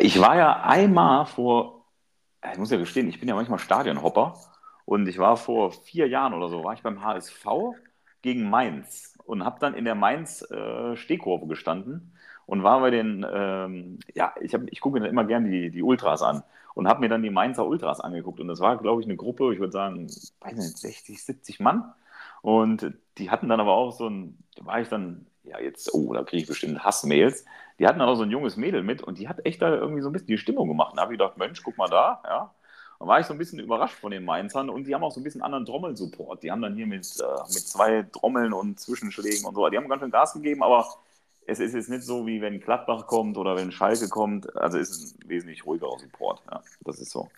Ich 0.00 0.20
war 0.20 0.36
ja 0.36 0.62
einmal 0.62 1.26
vor 1.26 1.76
ich 2.52 2.58
muss 2.58 2.70
ja 2.70 2.78
gestehen, 2.78 3.08
ich 3.08 3.18
bin 3.18 3.28
ja 3.28 3.34
manchmal 3.34 3.58
Stadionhopper 3.58 4.34
und 4.86 5.08
ich 5.08 5.18
war 5.18 5.36
vor 5.38 5.72
vier 5.72 6.08
Jahren 6.08 6.34
oder 6.34 6.48
so, 6.50 6.64
war 6.64 6.74
ich 6.74 6.82
beim 6.82 7.04
HSV 7.04 7.76
gegen 8.22 8.50
Mainz 8.50 9.18
und 9.26 9.44
habe 9.44 9.60
dann 9.60 9.74
in 9.74 9.84
der 9.86 9.96
Mainz-Stehkurve 9.96 11.46
äh, 11.46 11.48
gestanden 11.48 12.14
und 12.46 12.64
war 12.64 12.80
bei 12.80 12.90
den, 12.90 13.26
ähm, 13.30 13.98
ja, 14.14 14.34
ich, 14.40 14.54
ich 14.54 14.80
gucke 14.80 14.94
mir 14.94 15.00
dann 15.02 15.10
immer 15.10 15.24
gerne 15.26 15.50
die, 15.50 15.70
die 15.70 15.82
Ultras 15.82 16.22
an 16.22 16.42
und 16.74 16.88
habe 16.88 17.00
mir 17.00 17.08
dann 17.10 17.22
die 17.22 17.30
Mainzer 17.30 17.66
Ultras 17.66 18.00
angeguckt 18.00 18.40
und 18.40 18.48
das 18.48 18.60
war, 18.60 18.78
glaube 18.78 19.02
ich, 19.02 19.08
eine 19.08 19.16
Gruppe, 19.16 19.52
ich 19.54 19.60
würde 19.60 19.72
sagen, 19.72 20.16
weiß 20.40 20.56
nicht, 20.56 20.78
60, 20.78 21.24
70 21.24 21.60
Mann 21.60 21.92
und 22.42 22.92
die 23.18 23.30
hatten 23.30 23.48
dann 23.48 23.60
aber 23.60 23.72
auch 23.74 23.92
so 23.92 24.08
ein, 24.08 24.38
da 24.56 24.66
war 24.66 24.80
ich 24.80 24.88
dann, 24.88 25.26
ja 25.44 25.58
jetzt, 25.60 25.92
oh, 25.94 26.12
da 26.12 26.24
kriege 26.24 26.42
ich 26.42 26.48
bestimmt 26.48 26.84
Hassmails, 26.84 27.44
die 27.78 27.86
hatten 27.86 27.98
dann 27.98 28.08
auch 28.08 28.16
so 28.16 28.22
ein 28.24 28.30
junges 28.30 28.56
Mädel 28.56 28.82
mit 28.82 29.02
und 29.02 29.18
die 29.18 29.28
hat 29.28 29.44
echt 29.46 29.62
da 29.62 29.74
irgendwie 29.74 30.02
so 30.02 30.08
ein 30.10 30.12
bisschen 30.12 30.28
die 30.28 30.38
Stimmung 30.38 30.68
gemacht. 30.68 30.94
Da 30.96 31.02
habe 31.02 31.12
ich 31.14 31.18
gedacht, 31.18 31.36
Mensch, 31.38 31.62
guck 31.62 31.76
mal 31.78 31.88
da, 31.88 32.22
ja. 32.26 32.54
Dann 32.98 33.08
war 33.08 33.20
ich 33.20 33.26
so 33.26 33.32
ein 33.32 33.38
bisschen 33.38 33.58
überrascht 33.58 33.96
von 33.96 34.10
den 34.10 34.24
Mainzern 34.24 34.70
und 34.70 34.84
die 34.84 34.94
haben 34.94 35.04
auch 35.04 35.12
so 35.12 35.20
ein 35.20 35.24
bisschen 35.24 35.42
anderen 35.42 35.64
Trommelsupport. 35.64 36.42
Die 36.42 36.50
haben 36.50 36.62
dann 36.62 36.76
hier 36.76 36.86
mit, 36.86 37.06
äh, 37.20 37.42
mit 37.48 37.66
zwei 37.66 38.02
Trommeln 38.04 38.52
und 38.52 38.80
Zwischenschlägen 38.80 39.44
und 39.44 39.54
so, 39.54 39.68
die 39.68 39.76
haben 39.76 39.88
ganz 39.88 40.00
schön 40.02 40.10
Gas 40.10 40.32
gegeben, 40.32 40.62
aber 40.62 40.86
es 41.46 41.60
ist 41.60 41.74
jetzt 41.74 41.88
nicht 41.88 42.02
so, 42.02 42.26
wie 42.26 42.40
wenn 42.40 42.60
Gladbach 42.60 43.06
kommt 43.06 43.36
oder 43.38 43.56
wenn 43.56 43.70
Schalke 43.70 44.08
kommt. 44.08 44.54
Also 44.56 44.78
es 44.78 44.90
ist 44.90 45.22
ein 45.22 45.28
wesentlich 45.28 45.64
ruhigerer 45.64 45.98
Support. 45.98 46.42
Ja, 46.50 46.62
das 46.80 46.98
ist 46.98 47.10
so. 47.10 47.28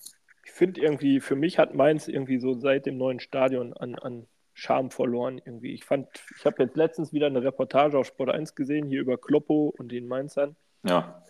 Ich 0.45 0.51
finde 0.51 0.81
irgendwie, 0.81 1.21
für 1.21 1.37
mich 1.37 1.59
hat 1.59 1.75
Mainz 1.75 2.09
irgendwie 2.09 2.39
so 2.39 2.55
seit 2.55 2.87
dem 2.87 2.97
neuen 2.97 3.21
Stadion 3.21 3.75
an, 3.75 3.97
an 3.97 4.27
Charme 4.55 4.91
verloren 4.91 5.41
irgendwie. 5.45 5.73
Ich 5.75 5.85
fand, 5.85 6.09
ich 6.37 6.45
habe 6.45 6.63
jetzt 6.63 6.77
letztens 6.77 7.13
wieder 7.13 7.27
eine 7.27 7.43
Reportage 7.43 7.99
auf 7.99 8.07
Sport 8.07 8.31
1 8.31 8.55
gesehen, 8.55 8.89
hier 8.89 9.01
über 9.01 9.19
Kloppo 9.19 9.73
und 9.77 9.93
den 9.93 10.09
Mainzern. 10.09 10.57
Ja. 10.85 11.23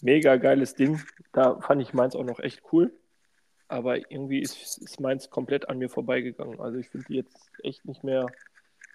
Mega 0.00 0.36
geiles 0.36 0.74
Ding. 0.74 1.00
Da 1.32 1.60
fand 1.60 1.82
ich 1.82 1.92
Mainz 1.92 2.16
auch 2.16 2.24
noch 2.24 2.40
echt 2.40 2.62
cool. 2.72 2.92
Aber 3.72 3.96
irgendwie 3.96 4.40
ist, 4.40 4.78
ist 4.78 5.00
Mainz 5.00 5.30
komplett 5.30 5.70
an 5.70 5.78
mir 5.78 5.88
vorbeigegangen. 5.88 6.60
Also 6.60 6.78
ich 6.78 6.90
finde 6.90 7.06
die 7.08 7.14
jetzt 7.14 7.50
echt 7.62 7.86
nicht 7.86 8.04
mehr, 8.04 8.26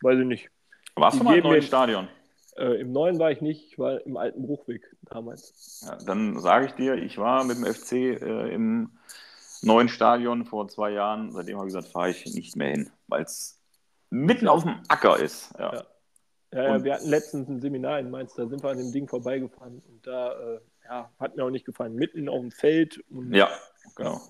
weiß 0.02 0.20
ich 0.20 0.26
nicht. 0.26 0.50
Warst 0.96 1.16
die 1.16 1.20
du 1.20 1.26
mal 1.26 1.38
im 1.38 1.44
neuen 1.44 1.62
Stadion? 1.64 2.08
Äh, 2.58 2.82
Im 2.82 2.92
neuen 2.92 3.18
war 3.18 3.32
ich 3.32 3.42
nicht, 3.42 3.72
ich 3.72 3.80
war 3.80 4.06
im 4.06 4.18
alten 4.18 4.44
Bruchweg 4.44 4.84
damals. 5.02 5.84
Ja, 5.84 5.98
dann 6.06 6.40
sage 6.40 6.68
ich 6.68 6.74
dir, 6.74 6.94
ich 6.94 7.18
war 7.18 7.44
mit 7.44 7.58
dem 7.58 7.66
FC 7.66 8.22
äh, 8.22 8.54
im 8.54 8.92
neuen 9.64 9.90
Stadion 9.90 10.46
vor 10.46 10.68
zwei 10.68 10.92
Jahren. 10.92 11.32
Seitdem 11.32 11.58
habe 11.58 11.68
ich 11.68 11.74
gesagt, 11.74 11.92
fahre 11.92 12.12
ich 12.12 12.26
nicht 12.36 12.56
mehr 12.56 12.70
hin, 12.70 12.92
weil 13.08 13.24
es 13.24 13.60
mitten 14.12 14.48
auf 14.48 14.62
dem 14.62 14.80
Acker 14.90 15.20
ist. 15.20 15.54
Ja. 15.58 15.74
ja. 15.74 15.84
Ja, 16.54 16.64
ja, 16.64 16.84
wir 16.84 16.94
hatten 16.94 17.10
letztens 17.10 17.50
ein 17.50 17.60
Seminar 17.60 18.00
in 18.00 18.10
Mainz, 18.10 18.34
da 18.36 18.48
sind 18.48 18.64
wir 18.64 18.70
an 18.70 18.78
dem 18.78 18.94
Ding 18.94 19.08
vorbeigefahren 19.08 19.82
und 19.86 20.08
da 20.08 20.32
äh, 20.32 20.60
ja, 20.86 21.12
hat 21.20 21.36
mir 21.36 21.44
auch 21.44 21.50
nicht 21.50 21.66
gefallen. 21.66 21.96
Mitten 21.96 22.30
auf 22.30 22.40
dem 22.40 22.52
Feld. 22.52 23.04
ja, 23.32 23.50
genau. 23.96 24.22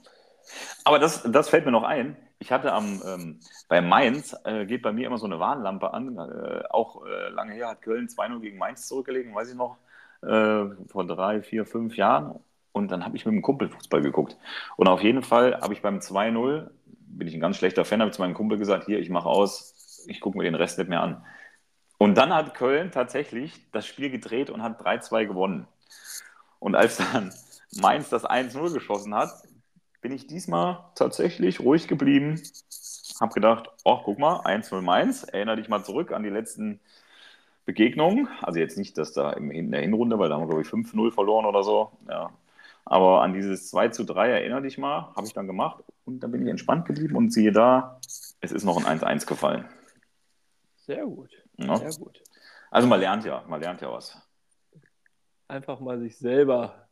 Aber 0.84 1.00
das, 1.00 1.24
das 1.24 1.50
fällt 1.50 1.66
mir 1.66 1.72
noch 1.72 1.84
ein. 1.84 2.16
Ich 2.40 2.52
hatte 2.52 2.72
am 2.72 3.02
ähm, 3.06 3.40
bei 3.68 3.82
Mainz 3.82 4.36
äh, 4.44 4.66
geht 4.66 4.82
bei 4.82 4.92
mir 4.92 5.08
immer 5.08 5.18
so 5.18 5.26
eine 5.26 5.40
Warnlampe 5.40 5.94
an. 5.94 6.18
Äh, 6.18 6.64
auch 6.70 7.06
äh, 7.06 7.30
lange 7.30 7.54
her 7.54 7.70
hat 7.70 7.82
Köln 7.82 8.08
2-0 8.08 8.40
gegen 8.40 8.58
Mainz 8.58 8.88
zurückgelegen, 8.88 9.34
weiß 9.34 9.50
ich 9.50 9.56
noch, 9.56 9.78
äh, 10.22 10.66
vor 10.88 11.06
drei, 11.08 11.42
vier, 11.42 11.66
fünf 11.66 11.98
Jahren. 11.98 12.40
Und 12.72 12.92
dann 12.92 13.04
habe 13.04 13.18
ich 13.18 13.26
mit 13.26 13.34
dem 13.34 13.42
Kumpel 13.42 13.70
Fußball 13.70 14.02
geguckt. 14.02 14.38
Und 14.76 14.88
auf 14.88 15.02
jeden 15.02 15.24
Fall 15.24 15.60
habe 15.62 15.74
ich 15.74 15.82
beim 15.82 15.98
2-0 15.98 16.70
bin 17.18 17.28
ich 17.28 17.34
ein 17.34 17.40
ganz 17.40 17.58
schlechter 17.58 17.86
Fan, 17.86 18.02
habe 18.02 18.12
zu 18.12 18.22
meinem 18.22 18.34
Kumpel 18.34 18.58
gesagt, 18.58 18.86
hier, 18.86 19.00
ich 19.00 19.10
mache 19.10 19.28
aus, 19.28 20.06
ich 20.08 20.22
gucke 20.22 20.38
mir 20.38 20.44
den 20.44 20.56
Rest 20.56 20.78
nicht 20.78 20.90
mehr 20.90 21.02
an. 21.02 21.26
Und 21.98 22.16
dann 22.16 22.34
hat 22.34 22.54
Köln 22.54 22.92
tatsächlich 22.92 23.72
das 23.72 23.88
Spiel 23.88 24.10
gedreht 24.10 24.50
und 24.50 24.62
hat 24.62 24.80
3-2 24.82 25.26
gewonnen. 25.26 25.68
Und 26.60 26.76
als 26.76 26.98
dann 26.98 27.34
Mainz 27.82 28.10
das 28.10 28.24
1-0 28.24 28.74
geschossen 28.74 29.16
hat, 29.16 29.32
bin 30.08 30.16
ich 30.16 30.26
diesmal 30.26 30.86
tatsächlich 30.96 31.60
ruhig 31.60 31.90
geblieben. 31.90 32.42
Habe 33.20 33.34
gedacht, 33.34 33.70
oh, 33.84 34.00
guck 34.06 34.18
mal, 34.18 34.40
1-0 34.40 34.80
Mainz, 34.80 35.24
erinnere 35.24 35.58
dich 35.58 35.68
mal 35.68 35.84
zurück 35.84 36.14
an 36.14 36.24
die 36.24 36.30
letzten 36.30 36.80
Begegnungen. 37.66 38.30
Also 38.42 38.58
jetzt 38.58 38.78
nicht, 38.78 38.98
dass 38.98 39.12
da 39.12 39.34
in 39.34 39.70
der 39.70 39.82
Hinrunde, 39.82 40.18
weil 40.18 40.30
da 40.30 40.36
haben 40.36 40.44
wir, 40.44 40.48
glaube 40.48 40.62
ich, 40.62 40.70
5-0 40.70 41.12
verloren 41.12 41.46
oder 41.46 41.62
so. 41.62 41.92
Ja, 42.08 42.30
aber 42.86 43.22
an 43.22 43.34
dieses 43.34 43.70
2 43.70 43.90
zu 43.90 44.06
3 44.06 44.30
erinnere 44.30 44.62
dich 44.62 44.78
mal, 44.78 45.14
habe 45.14 45.28
ich 45.28 45.34
dann 45.34 45.46
gemacht 45.46 45.84
und 46.06 46.22
dann 46.22 46.32
bin 46.32 46.42
ich 46.42 46.48
entspannt 46.48 46.86
geblieben 46.86 47.18
und 47.18 47.34
siehe 47.34 47.52
da, 47.52 48.00
es 48.40 48.54
ist 48.54 48.64
noch 48.64 48.78
ein 48.78 49.00
1-1 49.00 49.28
gefallen. 49.28 49.66
Sehr 50.86 51.04
gut. 51.04 51.34
Ja? 51.58 51.76
Sehr 51.76 51.92
gut. 52.02 52.24
Also 52.72 52.88
man 52.88 53.02
lernt 53.02 53.26
ja, 53.26 53.44
man 53.50 53.60
lernt 53.60 53.82
ja 53.82 53.92
was. 53.92 54.18
Einfach 55.50 55.82
mal 55.82 56.00
sich 56.00 56.18
selber 56.18 56.88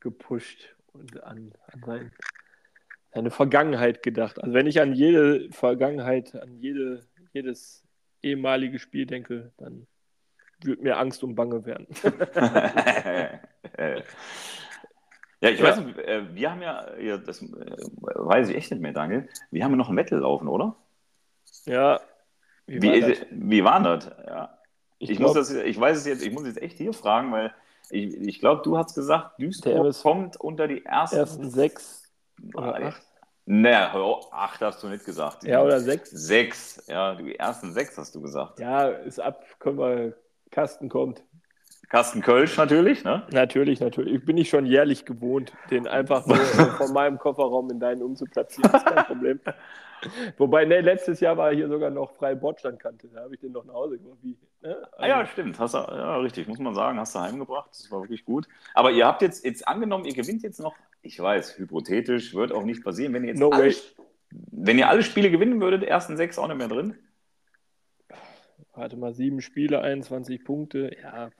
gepusht 0.00 0.74
an, 1.22 1.52
an 1.66 1.82
sein, 1.84 2.12
seine 3.12 3.30
Vergangenheit 3.30 4.02
gedacht. 4.02 4.42
Also 4.42 4.54
wenn 4.54 4.66
ich 4.66 4.80
an 4.80 4.94
jede 4.94 5.50
Vergangenheit, 5.50 6.34
an 6.34 6.56
jede, 6.58 7.06
jedes 7.32 7.84
ehemalige 8.22 8.78
Spiel 8.78 9.06
denke, 9.06 9.52
dann 9.58 9.86
wird 10.62 10.82
mir 10.82 10.98
Angst 10.98 11.22
und 11.22 11.34
Bange 11.34 11.64
werden. 11.64 11.86
Ja, 15.40 15.50
ich 15.50 15.60
ja. 15.60 15.66
weiß 15.66 15.84
nicht, 15.84 15.98
äh, 15.98 16.34
wir 16.34 16.50
haben 16.50 16.62
ja, 16.62 17.18
das 17.18 17.42
äh, 17.42 17.46
weiß 17.46 18.48
ich 18.48 18.56
echt 18.56 18.70
nicht 18.70 18.80
mehr, 18.80 18.94
Daniel, 18.94 19.28
wir 19.50 19.62
haben 19.62 19.72
ja 19.72 19.76
noch 19.76 19.90
ein 19.90 19.94
Metal 19.94 20.18
laufen, 20.18 20.48
oder? 20.48 20.74
Ja. 21.66 22.00
Wie, 22.66 22.80
wie, 22.80 23.02
war, 23.02 23.08
das? 23.10 23.18
wie 23.30 23.64
war 23.64 23.82
das? 23.82 24.10
Ja. 24.26 24.58
Ich, 24.98 25.10
ich 25.10 25.18
glaub, 25.18 25.34
muss 25.36 25.48
das, 25.48 25.54
ich 25.54 25.78
weiß 25.78 25.98
es 25.98 26.06
jetzt, 26.06 26.24
ich 26.24 26.32
muss 26.32 26.46
jetzt 26.46 26.62
echt 26.62 26.78
hier 26.78 26.94
fragen, 26.94 27.30
weil 27.30 27.52
ich, 27.90 28.14
ich 28.14 28.40
glaube, 28.40 28.62
du 28.62 28.76
hast 28.76 28.94
gesagt, 28.94 29.40
Duisburg 29.40 29.94
kommt 30.02 30.36
unter 30.40 30.68
die 30.68 30.84
ersten, 30.84 31.16
ersten 31.16 31.50
sechs 31.50 32.02
oder 32.54 32.74
acht. 32.76 33.02
Ne, 33.46 33.92
acht 34.30 34.62
hast 34.62 34.82
du 34.82 34.88
nicht 34.88 35.04
gesagt. 35.04 35.44
Ja, 35.44 35.62
oder 35.62 35.78
sechs? 35.80 36.10
Sechs, 36.10 36.82
ja, 36.86 37.14
die 37.14 37.36
ersten 37.38 37.72
sechs 37.72 37.98
hast 37.98 38.14
du 38.14 38.22
gesagt. 38.22 38.58
Ja, 38.58 38.88
ist 38.88 39.20
ab, 39.20 39.44
können 39.58 39.78
wir, 39.78 40.14
Kasten 40.50 40.88
kommt. 40.88 41.22
Carsten 41.94 42.22
Kölsch 42.22 42.56
natürlich, 42.56 43.04
ne? 43.04 43.22
Natürlich, 43.30 43.78
natürlich. 43.78 44.14
Ich 44.14 44.24
bin 44.24 44.36
ich 44.36 44.48
schon 44.48 44.66
jährlich 44.66 45.04
gewohnt, 45.04 45.52
den 45.70 45.86
einfach 45.86 46.24
so 46.24 46.34
von 46.76 46.92
meinem 46.92 47.18
Kofferraum 47.18 47.70
in 47.70 47.78
deinen 47.78 48.02
umzuplatzieren. 48.02 48.68
Das 48.72 48.82
ist 48.82 48.88
kein 48.92 49.04
Problem. 49.04 49.38
Wobei, 50.36 50.64
ne, 50.64 50.80
letztes 50.80 51.20
Jahr 51.20 51.36
war 51.36 51.54
hier 51.54 51.68
sogar 51.68 51.90
noch 51.90 52.16
freie 52.16 52.34
Bordstandkante. 52.34 53.06
Da 53.14 53.22
habe 53.22 53.34
ich 53.36 53.40
den 53.40 53.52
noch 53.52 53.64
nach 53.64 53.74
Hause 53.74 53.98
gemacht. 53.98 54.18
Wie, 54.22 54.36
ne? 54.62 54.74
also, 54.74 54.88
ah 54.96 55.06
ja, 55.06 55.24
stimmt. 55.24 55.56
Hast 55.60 55.74
du, 55.74 55.78
ja, 55.78 56.16
richtig, 56.16 56.48
muss 56.48 56.58
man 56.58 56.74
sagen, 56.74 56.98
hast 56.98 57.14
du 57.14 57.20
heimgebracht. 57.20 57.70
Das 57.70 57.88
war 57.92 58.00
wirklich 58.00 58.24
gut. 58.24 58.48
Aber 58.74 58.90
ihr 58.90 59.06
habt 59.06 59.22
jetzt, 59.22 59.44
jetzt 59.44 59.68
angenommen, 59.68 60.04
ihr 60.04 60.14
gewinnt 60.14 60.42
jetzt 60.42 60.58
noch, 60.58 60.74
ich 61.00 61.20
weiß, 61.20 61.58
hypothetisch, 61.58 62.34
wird 62.34 62.50
auch 62.50 62.64
nicht 62.64 62.82
passieren, 62.82 63.12
wenn 63.12 63.22
ihr 63.22 63.30
jetzt 63.30 63.38
no 63.38 63.50
alle, 63.50 63.72
wenn 64.50 64.78
ihr 64.78 64.88
alle 64.88 65.04
Spiele 65.04 65.30
gewinnen 65.30 65.60
würdet, 65.60 65.84
ersten 65.84 66.16
sechs 66.16 66.40
auch 66.40 66.48
nicht 66.48 66.58
mehr 66.58 66.66
drin. 66.66 66.98
Warte 68.72 68.96
mal, 68.96 69.14
sieben 69.14 69.40
Spiele, 69.40 69.80
21 69.80 70.42
Punkte. 70.44 70.90
Ja, 71.00 71.30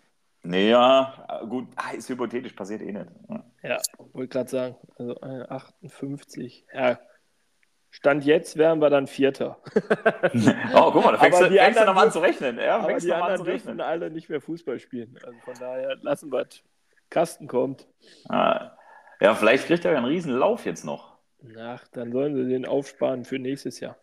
naja, 0.45 1.43
gut, 1.49 1.69
ah, 1.77 1.91
ist 1.93 2.09
hypothetisch, 2.09 2.53
passiert 2.53 2.83
eh 2.83 2.93
nicht. 2.93 3.07
Ja, 3.63 3.81
wollte 4.13 4.29
gerade 4.29 4.51
sagen, 4.51 4.77
also 4.97 5.21
58, 5.21 6.67
ja, 6.73 6.99
Stand 7.95 8.25
jetzt 8.25 8.57
wären 8.57 8.81
wir 8.81 8.91
dann 8.91 9.07
Vierter. 9.07 9.57
oh, 10.75 10.91
guck 10.91 11.05
mal, 11.05 11.13
da 11.13 11.19
fängst, 11.19 11.41
du, 11.41 11.47
fängst 11.49 11.81
du 11.81 11.85
nochmal 11.85 12.07
an 12.07 12.13
zu 12.13 12.19
rechnen. 12.19 12.59
Ja, 12.59 12.79
aber 12.79 12.99
die 12.99 13.13
anderen 13.13 13.45
dürfen 13.45 13.81
alle 13.81 14.11
nicht 14.11 14.29
mehr 14.29 14.41
Fußball 14.41 14.81
spielen. 14.81 15.17
Also 15.25 15.39
von 15.45 15.55
daher 15.61 15.97
lassen 16.03 16.33
wir 16.33 16.41
es. 16.41 16.61
Kasten 17.09 17.47
kommt. 17.47 17.87
Ah, 18.29 18.77
ja, 19.21 19.37
vielleicht 19.37 19.67
kriegt 19.67 19.85
er 19.85 19.93
ja 19.93 19.99
einen 19.99 20.07
riesen 20.07 20.33
Lauf 20.33 20.67
jetzt 20.67 20.85
noch. 20.85 21.19
Ach, 21.57 21.87
dann 21.93 22.11
sollen 22.11 22.35
sie 22.35 22.49
den 22.49 22.67
aufsparen 22.67 23.25
für 23.25 23.39
nächstes 23.39 23.79
Jahr. 23.79 23.97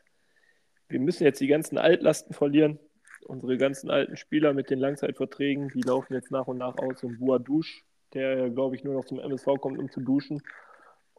Wir 0.88 1.02
müssen 1.02 1.26
jetzt 1.26 1.42
die 1.42 1.48
ganzen 1.48 1.78
Altlasten 1.78 2.34
verlieren. 2.34 2.80
Unsere 3.26 3.58
ganzen 3.58 3.90
alten 3.90 4.18
Spieler 4.18 4.54
mit 4.54 4.70
den 4.70 4.80
Langzeitverträgen, 4.80 5.70
die 5.70 5.82
laufen 5.82 6.14
jetzt 6.14 6.32
nach 6.32 6.48
und 6.48 6.58
nach 6.58 6.78
aus. 6.78 7.04
Und 7.04 7.20
Boadouche, 7.20 7.82
der, 8.14 8.50
glaube 8.50 8.76
ich, 8.76 8.84
nur 8.84 8.94
noch 8.94 9.06
zum 9.06 9.20
MSV 9.20 9.46
kommt, 9.60 9.80
um 9.80 9.90
zu 9.90 10.02
duschen. 10.02 10.42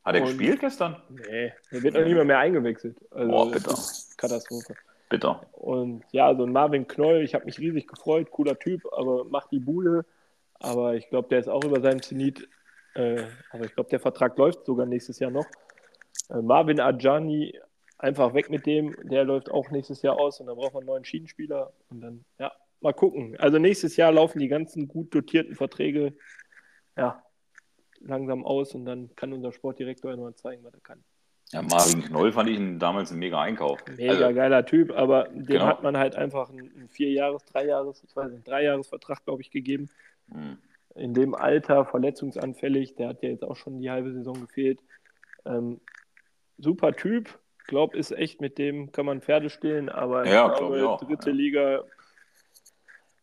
Hat 0.05 0.15
er 0.15 0.23
und, 0.23 0.29
gespielt 0.29 0.61
gestern? 0.61 0.97
Nee, 1.09 1.53
der 1.71 1.83
wird 1.83 1.97
auch 1.97 2.05
nicht 2.05 2.25
mehr, 2.25 2.39
eingewechselt. 2.39 2.97
Also, 3.11 3.31
Boah, 3.31 3.51
bitter. 3.51 3.79
Katastrophe. 4.17 4.75
Bitter. 5.09 5.47
Und 5.53 6.05
ja, 6.11 6.25
so 6.25 6.31
also 6.31 6.45
ein 6.45 6.53
Marvin 6.53 6.89
Knoll, 6.89 7.23
ich 7.23 7.35
habe 7.35 7.45
mich 7.45 7.59
riesig 7.59 7.87
gefreut, 7.87 8.31
cooler 8.31 8.59
Typ, 8.59 8.83
aber 8.93 9.25
macht 9.25 9.53
die 9.53 9.61
Bude. 9.61 10.05
Aber 10.59 10.95
ich 10.95 11.09
glaube, 11.09 11.29
der 11.29 11.41
ist 11.41 11.49
auch 11.49 11.65
über 11.65 11.81
seinen 11.81 12.03
Zenit. 12.03 12.49
Äh, 12.95 13.25
aber 13.51 13.65
ich 13.65 13.75
glaube, 13.75 13.91
der 13.91 14.01
Vertrag 14.01 14.37
läuft 14.39 14.65
sogar 14.65 14.87
nächstes 14.87 15.19
Jahr 15.19 15.31
noch. 15.31 15.47
Äh, 16.31 16.41
Marvin 16.41 16.81
Adjani, 16.81 17.59
einfach 18.03 18.35
weg 18.35 18.51
mit 18.51 18.67
dem. 18.67 18.95
Der 19.05 19.25
läuft 19.25 19.51
auch 19.51 19.71
nächstes 19.71 20.03
Jahr 20.03 20.19
aus 20.19 20.41
und 20.41 20.47
dann 20.47 20.57
braucht 20.57 20.75
man 20.75 20.83
einen 20.83 20.89
neuen 20.89 21.05
Schienenspieler. 21.05 21.73
Und 21.89 22.01
dann, 22.01 22.25
ja, 22.39 22.53
mal 22.81 22.93
gucken. 22.93 23.37
Also 23.39 23.59
nächstes 23.59 23.97
Jahr 23.97 24.13
laufen 24.13 24.39
die 24.39 24.49
ganzen 24.49 24.89
gut 24.89 25.15
dotierten 25.15 25.55
Verträge 25.55 26.15
ja, 26.97 27.23
langsam 28.01 28.45
aus 28.45 28.75
und 28.75 28.85
dann 28.85 29.15
kann 29.17 29.33
unser 29.33 29.53
Sportdirektor 29.53 30.11
ja 30.11 30.17
mal 30.17 30.35
zeigen, 30.35 30.63
was 30.65 30.75
er 30.75 30.81
kann. 30.81 31.03
Ja, 31.53 31.63
Marvin 31.63 32.03
Knoll 32.03 32.33
fand 32.33 32.49
ich 32.49 32.79
damals 32.79 33.13
ein 33.13 33.19
mega 33.19 33.41
Einkauf. 33.41 33.79
Mega 33.97 34.13
also, 34.13 34.35
geiler 34.35 34.65
Typ, 34.65 34.91
aber 34.91 35.25
dem 35.29 35.45
genau. 35.45 35.67
hat 35.67 35.83
man 35.83 35.99
halt 35.99 36.17
einfach 36.17 36.49
einen, 36.49 36.73
einen 36.75 36.89
Vierjahres-, 36.89 37.45
Dreijahres-, 37.45 38.03
ich 38.05 38.17
weiß 38.17 38.33
nicht, 38.33 38.49
Dreijahresvertrag, 38.49 39.25
glaube 39.25 39.43
ich, 39.43 39.51
gegeben. 39.51 39.91
Mhm. 40.29 40.59
In 40.95 41.15
dem 41.15 41.35
Alter, 41.35 41.85
verletzungsanfällig, 41.85 42.95
der 42.95 43.09
hat 43.09 43.23
ja 43.23 43.29
jetzt 43.29 43.45
auch 43.45 43.57
schon 43.57 43.81
die 43.81 43.91
halbe 43.91 44.13
Saison 44.13 44.41
gefehlt. 44.41 44.81
Ähm, 45.45 45.81
super 46.57 46.93
Typ, 46.93 47.39
glaube, 47.65 47.97
ist 47.97 48.13
echt 48.13 48.41
mit 48.41 48.59
dem 48.59 48.93
kann 48.93 49.07
man 49.07 49.21
Pferde 49.21 49.51
stehlen, 49.51 49.89
aber 49.89 50.27
ja, 50.27 50.51
ich 50.51 50.59
glaube, 50.59 50.79
glaub 50.79 51.01
dritte 51.01 51.31
ja. 51.31 51.37
Liga. 51.37 51.85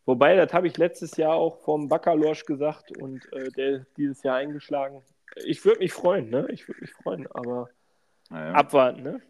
Wobei, 0.06 0.34
das 0.36 0.52
habe 0.52 0.66
ich 0.66 0.76
letztes 0.76 1.16
Jahr 1.16 1.34
auch 1.34 1.58
vom 1.60 1.88
Baccalorsch 1.88 2.44
gesagt 2.44 2.96
und 2.96 3.32
äh, 3.32 3.50
der 3.50 3.86
dieses 3.96 4.22
Jahr 4.22 4.36
eingeschlagen. 4.36 5.02
Ich 5.44 5.64
würde 5.64 5.80
mich 5.80 5.92
freuen, 5.92 6.30
ne? 6.30 6.46
Ich 6.50 6.66
würde 6.66 6.80
mich 6.80 6.92
freuen, 6.92 7.26
aber 7.32 7.68
ja. 8.30 8.52
abwarten, 8.52 9.02
ne? 9.02 9.20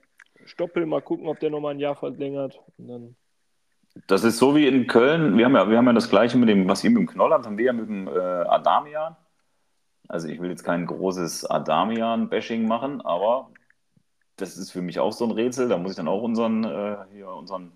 Stoppel, 0.46 0.86
mal 0.86 1.02
gucken, 1.02 1.26
ob 1.26 1.38
der 1.40 1.50
nochmal 1.50 1.74
ein 1.74 1.80
Jahr 1.80 1.96
verlängert. 1.96 2.58
Das 4.06 4.24
ist 4.24 4.38
so 4.38 4.54
wie 4.54 4.66
in 4.66 4.86
Köln. 4.86 5.36
Wir 5.36 5.44
haben 5.44 5.54
ja, 5.54 5.68
wir 5.68 5.76
haben 5.76 5.86
ja 5.86 5.92
das 5.92 6.08
Gleiche 6.08 6.38
mit 6.38 6.48
dem, 6.48 6.68
was 6.68 6.82
ihr 6.84 6.90
mit 6.90 7.00
dem 7.00 7.06
Knoll 7.08 7.32
habt, 7.32 7.46
haben 7.46 7.58
wir 7.58 7.66
ja 7.66 7.72
mit 7.72 7.88
dem 7.88 8.08
äh, 8.08 8.10
Adamian. 8.10 9.16
Also 10.08 10.28
ich 10.28 10.40
will 10.40 10.50
jetzt 10.50 10.64
kein 10.64 10.86
großes 10.86 11.44
Adamian-Bashing 11.44 12.66
machen, 12.66 13.00
aber 13.00 13.50
das 14.40 14.56
ist 14.56 14.70
für 14.70 14.82
mich 14.82 14.98
auch 14.98 15.12
so 15.12 15.24
ein 15.24 15.30
Rätsel. 15.30 15.68
Da 15.68 15.78
muss 15.78 15.92
ich 15.92 15.96
dann 15.96 16.08
auch 16.08 16.22
unseren, 16.22 16.64
äh, 16.64 16.96
hier, 17.12 17.28
unseren 17.28 17.72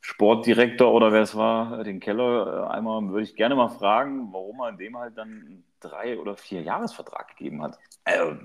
Sportdirektor 0.00 0.92
oder 0.92 1.12
wer 1.12 1.22
es 1.22 1.36
war, 1.36 1.84
den 1.84 2.00
Keller, 2.00 2.66
äh, 2.68 2.72
einmal 2.72 3.08
würde 3.08 3.22
ich 3.22 3.36
gerne 3.36 3.54
mal 3.54 3.68
fragen, 3.68 4.32
warum 4.32 4.60
er 4.60 4.72
dem 4.72 4.98
halt 4.98 5.16
dann 5.16 5.28
einen 5.28 5.64
drei- 5.80 6.18
oder 6.18 6.36
vier 6.36 6.62
Jahresvertrag 6.62 7.28
gegeben 7.28 7.62
hat. 7.62 7.78
Also, 8.04 8.36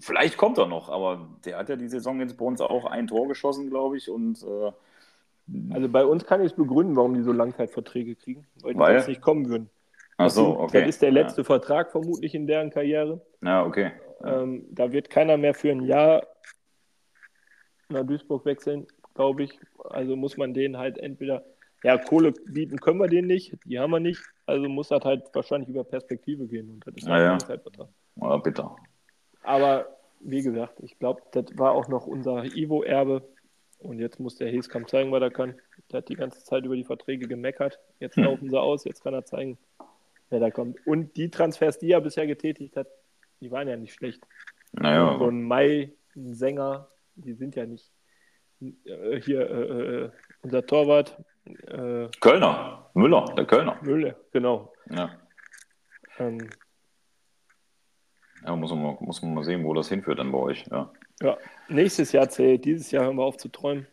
vielleicht 0.00 0.36
kommt 0.36 0.58
er 0.58 0.66
noch, 0.66 0.88
aber 0.88 1.28
der 1.44 1.58
hat 1.58 1.68
ja 1.68 1.76
die 1.76 1.88
Saison 1.88 2.18
jetzt 2.20 2.36
bei 2.36 2.44
uns 2.44 2.60
auch 2.60 2.84
ein 2.84 3.06
Tor 3.06 3.28
geschossen, 3.28 3.70
glaube 3.70 3.96
ich, 3.96 4.10
und 4.10 4.42
äh, 4.42 4.72
also 5.70 5.88
bei 5.88 6.04
uns 6.04 6.24
kann 6.24 6.40
ich 6.40 6.52
es 6.52 6.56
begründen, 6.56 6.96
warum 6.96 7.14
die 7.14 7.22
so 7.22 7.32
Langzeitverträge 7.32 8.16
kriegen, 8.16 8.46
weil 8.62 8.74
die 8.74 8.80
weil? 8.80 8.96
jetzt 8.96 9.08
nicht 9.08 9.20
kommen 9.20 9.48
würden. 9.48 9.70
Ach 10.16 10.30
so, 10.30 10.58
okay. 10.58 10.80
Das 10.80 10.88
ist 10.90 11.02
der 11.02 11.10
letzte 11.10 11.40
ja. 11.40 11.44
Vertrag 11.44 11.90
vermutlich 11.90 12.34
in 12.34 12.46
deren 12.46 12.70
Karriere. 12.70 13.20
Ja, 13.42 13.64
okay. 13.64 13.92
Ähm, 14.24 14.66
da 14.70 14.92
wird 14.92 15.10
keiner 15.10 15.36
mehr 15.36 15.54
für 15.54 15.70
ein 15.70 15.82
Jahr 15.82 16.26
nach 17.88 18.04
Duisburg 18.04 18.44
wechseln, 18.44 18.86
glaube 19.14 19.44
ich. 19.44 19.58
Also 19.84 20.16
muss 20.16 20.36
man 20.36 20.54
denen 20.54 20.78
halt 20.78 20.98
entweder, 20.98 21.44
ja, 21.82 21.98
Kohle 21.98 22.32
bieten 22.32 22.78
können 22.78 23.00
wir 23.00 23.08
denen 23.08 23.28
nicht, 23.28 23.56
die 23.64 23.78
haben 23.78 23.90
wir 23.90 24.00
nicht. 24.00 24.22
Also 24.46 24.68
muss 24.68 24.88
das 24.88 25.04
halt 25.04 25.24
wahrscheinlich 25.32 25.68
über 25.68 25.84
Perspektive 25.84 26.46
gehen. 26.46 26.70
Und 26.70 26.86
das 26.86 26.94
ist 26.96 27.08
halt 27.08 27.20
ja, 27.20 27.24
ein 27.24 27.30
Langzeitvertrag. 27.38 27.88
Ja, 28.16 28.36
bitter. 28.38 28.76
Aber 29.42 29.86
wie 30.20 30.42
gesagt, 30.42 30.78
ich 30.80 30.98
glaube, 30.98 31.22
das 31.32 31.46
war 31.56 31.72
auch 31.72 31.88
noch 31.88 32.06
unser 32.06 32.44
Ivo-Erbe. 32.44 33.22
Und 33.78 33.98
jetzt 33.98 34.20
muss 34.20 34.36
der 34.36 34.48
Heskamp 34.48 34.88
zeigen, 34.88 35.10
was 35.10 35.22
er 35.22 35.32
kann. 35.32 35.56
Der 35.90 35.98
hat 35.98 36.08
die 36.08 36.14
ganze 36.14 36.44
Zeit 36.44 36.64
über 36.64 36.76
die 36.76 36.84
Verträge 36.84 37.26
gemeckert. 37.26 37.80
Jetzt 37.98 38.16
hm. 38.16 38.24
laufen 38.24 38.48
sie 38.48 38.60
aus, 38.60 38.84
jetzt 38.84 39.02
kann 39.02 39.14
er 39.14 39.24
zeigen, 39.24 39.58
wer 40.30 40.38
da 40.38 40.50
kommt. 40.52 40.78
Und 40.86 41.16
die 41.16 41.30
Transfers, 41.30 41.78
die 41.78 41.90
er 41.90 42.00
bisher 42.00 42.28
getätigt 42.28 42.76
hat, 42.76 42.86
die 43.42 43.50
waren 43.50 43.68
ja 43.68 43.76
nicht 43.76 43.92
schlecht. 43.92 44.24
Naja. 44.72 45.18
So 45.18 45.28
ein 45.28 45.42
Mai, 45.42 45.92
ein 46.16 46.34
Sänger, 46.34 46.88
die 47.16 47.34
sind 47.34 47.56
ja 47.56 47.66
nicht 47.66 47.92
äh, 48.60 49.20
hier 49.20 49.50
äh, 49.50 50.04
äh 50.04 50.10
unser 50.42 50.64
Torwart. 50.64 51.18
Äh, 51.44 52.08
Kölner, 52.20 52.90
Müller, 52.94 53.24
der 53.36 53.44
Kölner. 53.44 53.78
Müller, 53.82 54.14
genau. 54.32 54.72
Ja. 54.88 55.10
Ähm, 56.18 56.48
ja, 58.44 58.56
muss 58.56 58.70
man, 58.70 58.82
mal, 58.82 58.96
muss 59.00 59.22
man 59.22 59.34
mal 59.34 59.44
sehen, 59.44 59.64
wo 59.64 59.74
das 59.74 59.88
hinführt 59.88 60.20
dann 60.20 60.32
bei 60.32 60.38
euch. 60.38 60.64
Ja, 60.70 60.92
ja 61.20 61.36
nächstes 61.68 62.12
Jahr 62.12 62.28
zählt. 62.28 62.64
Dieses 62.64 62.90
Jahr 62.92 63.04
hören 63.04 63.16
wir 63.16 63.24
auf 63.24 63.36
zu 63.36 63.48
träumen. 63.48 63.86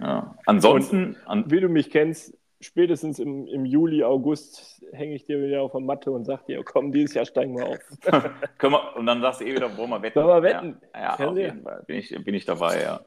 Ja. 0.00 0.36
Ansonsten. 0.46 1.16
An 1.26 1.50
wie 1.50 1.60
du 1.60 1.68
mich 1.68 1.90
kennst, 1.90 2.36
spätestens 2.60 3.18
im, 3.18 3.46
im 3.46 3.64
Juli, 3.64 4.02
August 4.02 4.84
hänge 4.92 5.14
ich 5.14 5.24
dir 5.24 5.42
wieder 5.42 5.62
auf 5.62 5.72
der 5.72 5.80
Matte 5.80 6.10
und 6.10 6.24
sag 6.24 6.46
dir, 6.46 6.62
komm, 6.64 6.92
dieses 6.92 7.14
Jahr 7.14 7.26
steigen 7.26 7.56
wir 7.56 7.66
auf. 7.66 7.78
Können 8.58 8.72
wir, 8.72 8.96
und 8.96 9.06
dann 9.06 9.20
sagst 9.20 9.40
du 9.40 9.44
eh 9.44 9.54
wieder, 9.54 9.76
wollen 9.76 9.90
wir 9.90 10.02
wetten? 10.02 10.22
Wollen 10.22 10.42
wir 10.42 10.42
wetten? 10.42 10.80
Ja, 10.94 11.18
ja 11.18 11.28
auf 11.28 11.36
jeden 11.36 11.62
Fall. 11.62 11.84
Bin 11.86 11.98
ich, 11.98 12.24
bin 12.24 12.34
ich 12.34 12.44
dabei, 12.44 12.82
ja. 12.82 13.00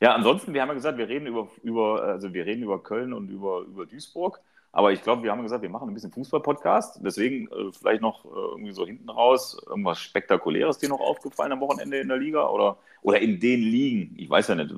Ja, 0.00 0.14
ansonsten, 0.14 0.54
wir 0.54 0.62
haben 0.62 0.68
ja 0.68 0.74
gesagt, 0.74 0.98
wir 0.98 1.08
reden 1.08 1.26
über, 1.26 1.48
über, 1.62 2.02
also 2.02 2.32
wir 2.32 2.46
reden 2.46 2.62
über 2.62 2.82
Köln 2.82 3.12
und 3.12 3.28
über, 3.30 3.60
über 3.60 3.86
Duisburg. 3.86 4.40
Aber 4.72 4.92
ich 4.92 5.02
glaube, 5.02 5.24
wir 5.24 5.32
haben 5.32 5.42
gesagt, 5.42 5.62
wir 5.62 5.68
machen 5.68 5.88
ein 5.88 5.94
bisschen 5.94 6.12
Fußball-Podcast. 6.12 7.00
Deswegen 7.04 7.48
äh, 7.48 7.72
vielleicht 7.72 8.02
noch 8.02 8.24
äh, 8.24 8.28
irgendwie 8.28 8.72
so 8.72 8.86
hinten 8.86 9.10
raus 9.10 9.60
irgendwas 9.66 9.98
Spektakuläres 9.98 10.78
dir 10.78 10.88
noch 10.88 11.00
aufgefallen 11.00 11.52
am 11.52 11.60
Wochenende 11.60 11.98
in 11.98 12.08
der 12.08 12.18
Liga 12.18 12.48
oder, 12.48 12.78
oder 13.02 13.20
in 13.20 13.40
den 13.40 13.60
Ligen. 13.60 14.14
Ich 14.16 14.30
weiß 14.30 14.48
ja 14.48 14.54
nicht. 14.54 14.72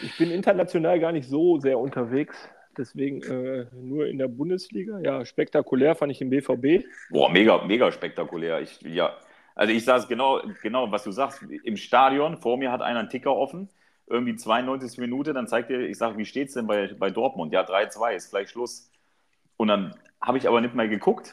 Ich 0.00 0.16
bin 0.18 0.30
international 0.30 1.00
gar 1.00 1.10
nicht 1.10 1.28
so 1.28 1.58
sehr 1.58 1.78
unterwegs. 1.78 2.36
Deswegen 2.76 3.22
äh, 3.22 3.66
nur 3.72 4.06
in 4.06 4.18
der 4.18 4.28
Bundesliga. 4.28 5.00
Ja, 5.00 5.24
spektakulär 5.24 5.94
fand 5.94 6.12
ich 6.12 6.20
im 6.20 6.30
BVB. 6.30 6.84
Boah, 7.10 7.30
mega, 7.30 7.64
mega 7.64 7.92
spektakulär. 7.92 8.60
Ich, 8.60 8.80
ja, 8.82 9.16
also 9.54 9.72
ich 9.72 9.84
saß 9.84 10.08
genau, 10.08 10.40
genau, 10.62 10.90
was 10.90 11.04
du 11.04 11.12
sagst, 11.12 11.42
im 11.64 11.76
Stadion. 11.76 12.38
Vor 12.38 12.56
mir 12.56 12.72
hat 12.72 12.80
einer 12.82 13.00
einen 13.00 13.10
Ticker 13.10 13.36
offen 13.36 13.68
irgendwie 14.12 14.36
92 14.36 14.98
Minute, 14.98 15.32
dann 15.32 15.46
zeigt 15.46 15.70
er, 15.70 15.80
ich 15.80 15.98
sage, 15.98 16.18
wie 16.18 16.26
steht 16.26 16.48
es 16.48 16.54
denn 16.54 16.66
bei, 16.66 16.92
bei 16.94 17.10
Dortmund? 17.10 17.52
Ja, 17.52 17.62
3-2, 17.62 18.14
ist 18.14 18.30
gleich 18.30 18.50
Schluss. 18.50 18.90
Und 19.56 19.68
dann 19.68 19.94
habe 20.20 20.38
ich 20.38 20.46
aber 20.46 20.60
nicht 20.60 20.74
mehr 20.74 20.88
geguckt. 20.88 21.32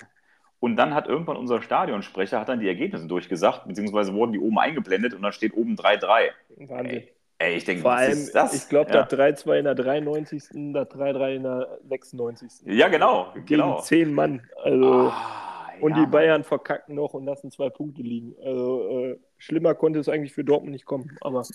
Und 0.59 0.75
dann 0.75 0.93
hat 0.93 1.07
irgendwann 1.07 1.37
unser 1.37 1.61
Stadionsprecher 1.61 2.39
hat 2.39 2.49
dann 2.49 2.59
die 2.59 2.67
Ergebnisse 2.67 3.07
durchgesagt, 3.07 3.65
beziehungsweise 3.65 4.13
wurden 4.13 4.33
die 4.33 4.39
oben 4.39 4.59
eingeblendet 4.59 5.13
und 5.13 5.21
dann 5.21 5.31
steht 5.31 5.53
oben 5.53 5.75
3-3. 5.75 6.31
Wahnsinn. 6.67 6.85
Ey, 6.85 7.13
ich 7.47 7.63
denke, 7.63 7.83
Vor 7.83 7.91
was 7.91 7.99
allem, 7.99 8.11
ist 8.11 8.35
das? 8.35 8.53
Ich 8.53 8.69
glaube, 8.69 8.91
ja. 8.91 9.03
das 9.03 9.17
3-2 9.17 9.59
in 9.59 9.63
der 9.65 9.75
93., 9.75 10.43
das 10.73 10.87
3-3 10.89 11.35
in 11.35 11.43
der 11.43 11.79
96. 11.87 12.51
Ja, 12.65 12.89
genau. 12.89 13.31
Gegen 13.33 13.45
genau. 13.45 13.79
zehn 13.79 14.13
Mann. 14.13 14.41
Also, 14.61 15.09
ah, 15.11 15.49
und 15.79 15.91
ja, 15.91 15.99
die 16.01 16.11
Bayern 16.11 16.43
verkacken 16.43 16.95
noch 16.95 17.13
und 17.13 17.25
lassen 17.25 17.51
zwei 17.51 17.69
Punkte 17.69 18.01
liegen. 18.01 18.35
Also 18.43 18.89
äh, 18.89 19.19
schlimmer 19.37 19.73
konnte 19.75 19.99
es 19.99 20.09
eigentlich 20.09 20.33
für 20.33 20.43
Dortmund 20.43 20.73
nicht 20.73 20.85
kommen. 20.85 21.17
Aber 21.21 21.45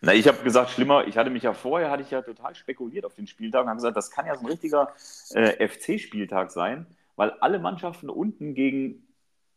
na, 0.00 0.14
ich 0.14 0.26
habe 0.26 0.42
gesagt, 0.42 0.70
schlimmer, 0.70 1.06
ich 1.06 1.18
hatte 1.18 1.28
mich 1.28 1.42
ja 1.42 1.52
vorher, 1.52 1.90
hatte 1.90 2.02
ich 2.02 2.10
ja 2.10 2.22
total 2.22 2.54
spekuliert 2.54 3.04
auf 3.04 3.14
den 3.14 3.26
Spieltag 3.26 3.62
und 3.62 3.68
habe 3.68 3.76
gesagt, 3.76 3.96
das 3.96 4.10
kann 4.10 4.26
ja 4.26 4.34
so 4.34 4.46
ein 4.46 4.46
richtiger 4.46 4.88
äh, 5.34 5.68
FC-Spieltag 5.68 6.50
sein, 6.50 6.86
weil 7.16 7.30
alle 7.40 7.58
Mannschaften 7.58 8.08
unten 8.08 8.54
gegen 8.54 9.06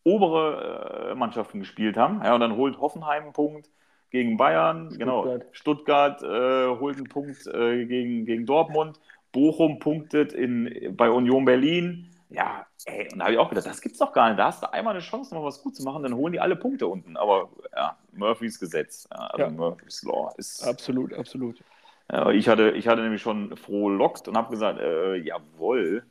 obere 0.03 1.11
äh, 1.11 1.15
Mannschaften 1.15 1.59
gespielt 1.59 1.95
haben. 1.95 2.21
Ja, 2.21 2.33
und 2.33 2.41
dann 2.41 2.57
holt 2.57 2.77
Hoffenheim 2.79 3.23
einen 3.23 3.33
Punkt 3.33 3.69
gegen 4.13 4.37
Bayern, 4.37 4.95
genau. 4.97 5.23
Stuttgart. 5.23 5.47
Stuttgart 5.51 6.23
äh, 6.23 6.79
holt 6.79 6.97
einen 6.97 7.09
Punkt 7.09 7.47
äh, 7.47 7.85
gegen, 7.85 8.25
gegen 8.25 8.45
Dortmund, 8.45 8.99
Bochum 9.31 9.79
punktet 9.79 10.33
in, 10.33 10.95
bei 10.95 11.09
Union 11.09 11.45
Berlin. 11.45 12.11
Ja, 12.29 12.67
ey, 12.85 13.09
und 13.11 13.19
da 13.19 13.25
habe 13.25 13.33
ich 13.33 13.39
auch 13.39 13.49
gedacht, 13.49 13.65
das 13.65 13.81
gibt's 13.81 13.97
doch 13.97 14.13
gar 14.13 14.29
nicht. 14.29 14.37
Da 14.37 14.45
hast 14.45 14.61
du 14.61 14.71
einmal 14.71 14.93
eine 14.93 15.01
Chance, 15.01 15.33
noch 15.33 15.43
was 15.43 15.63
gut 15.63 15.75
zu 15.75 15.83
machen, 15.83 16.03
dann 16.03 16.13
holen 16.13 16.31
die 16.31 16.39
alle 16.39 16.55
Punkte 16.55 16.87
unten. 16.87 17.17
Aber 17.17 17.49
ja, 17.75 17.97
Murphys 18.11 18.59
Gesetz, 18.59 19.07
ja, 19.11 19.17
also 19.17 19.45
ja. 19.45 19.49
Murphys 19.49 20.03
Law 20.03 20.31
ist. 20.37 20.63
Absolut, 20.63 21.11
absolut. 21.15 21.63
Ja, 22.11 22.29
ich, 22.29 22.47
hatte, 22.47 22.69
ich 22.71 22.87
hatte 22.87 23.01
nämlich 23.01 23.21
schon 23.21 23.57
frohlockt 23.57 24.27
und 24.27 24.37
habe 24.37 24.51
gesagt, 24.51 24.79
äh, 24.79 25.15
jawohl, 25.15 26.03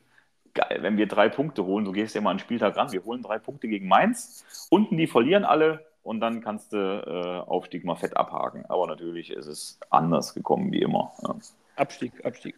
geil, 0.53 0.79
wenn 0.81 0.97
wir 0.97 1.07
drei 1.07 1.29
Punkte 1.29 1.63
holen, 1.63 1.85
so 1.85 1.93
gehst 1.93 2.15
du 2.15 2.19
ja 2.19 2.23
mal 2.23 2.31
einen 2.31 2.39
Spieltag 2.39 2.75
ran, 2.75 2.91
wir 2.91 3.05
holen 3.05 3.21
drei 3.21 3.39
Punkte 3.39 3.69
gegen 3.69 3.87
Mainz. 3.87 4.67
Unten, 4.69 4.97
die 4.97 5.07
verlieren 5.07 5.45
alle, 5.45 5.85
und 6.03 6.19
dann 6.19 6.41
kannst 6.41 6.73
du 6.73 6.77
äh, 6.77 7.49
Aufstieg 7.49 7.85
mal 7.85 7.95
fett 7.95 8.15
abhaken. 8.15 8.65
Aber 8.67 8.87
natürlich 8.87 9.31
ist 9.31 9.47
es 9.47 9.79
anders 9.89 10.33
gekommen 10.33 10.71
wie 10.71 10.81
immer. 10.81 11.11
Ja. 11.23 11.35
Abstieg, 11.77 12.25
Abstieg. 12.25 12.55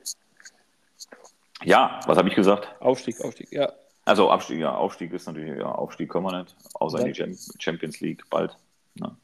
Ja, 1.64 2.00
was 2.06 2.18
habe 2.18 2.28
ich 2.28 2.36
gesagt? 2.36 2.76
Aufstieg, 2.82 3.22
Aufstieg, 3.22 3.52
ja. 3.52 3.72
Also 4.04 4.30
Abstieg, 4.30 4.60
ja, 4.60 4.76
Aufstieg 4.76 5.14
ist 5.14 5.26
natürlich, 5.26 5.58
ja, 5.58 5.72
Aufstieg 5.72 6.10
können 6.10 6.26
wir 6.26 6.40
nicht, 6.40 6.56
außer 6.76 7.00
in 7.06 7.14
die 7.14 7.38
Champions 7.60 8.02
League 8.02 8.24
bald. 8.30 8.56
Ne? 8.96 9.16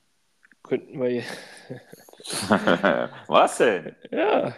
Könnten 0.63 0.99
wir 0.99 1.10
hier. 1.10 1.23
was 3.27 3.57
denn? 3.57 3.95
Ja, 4.12 4.55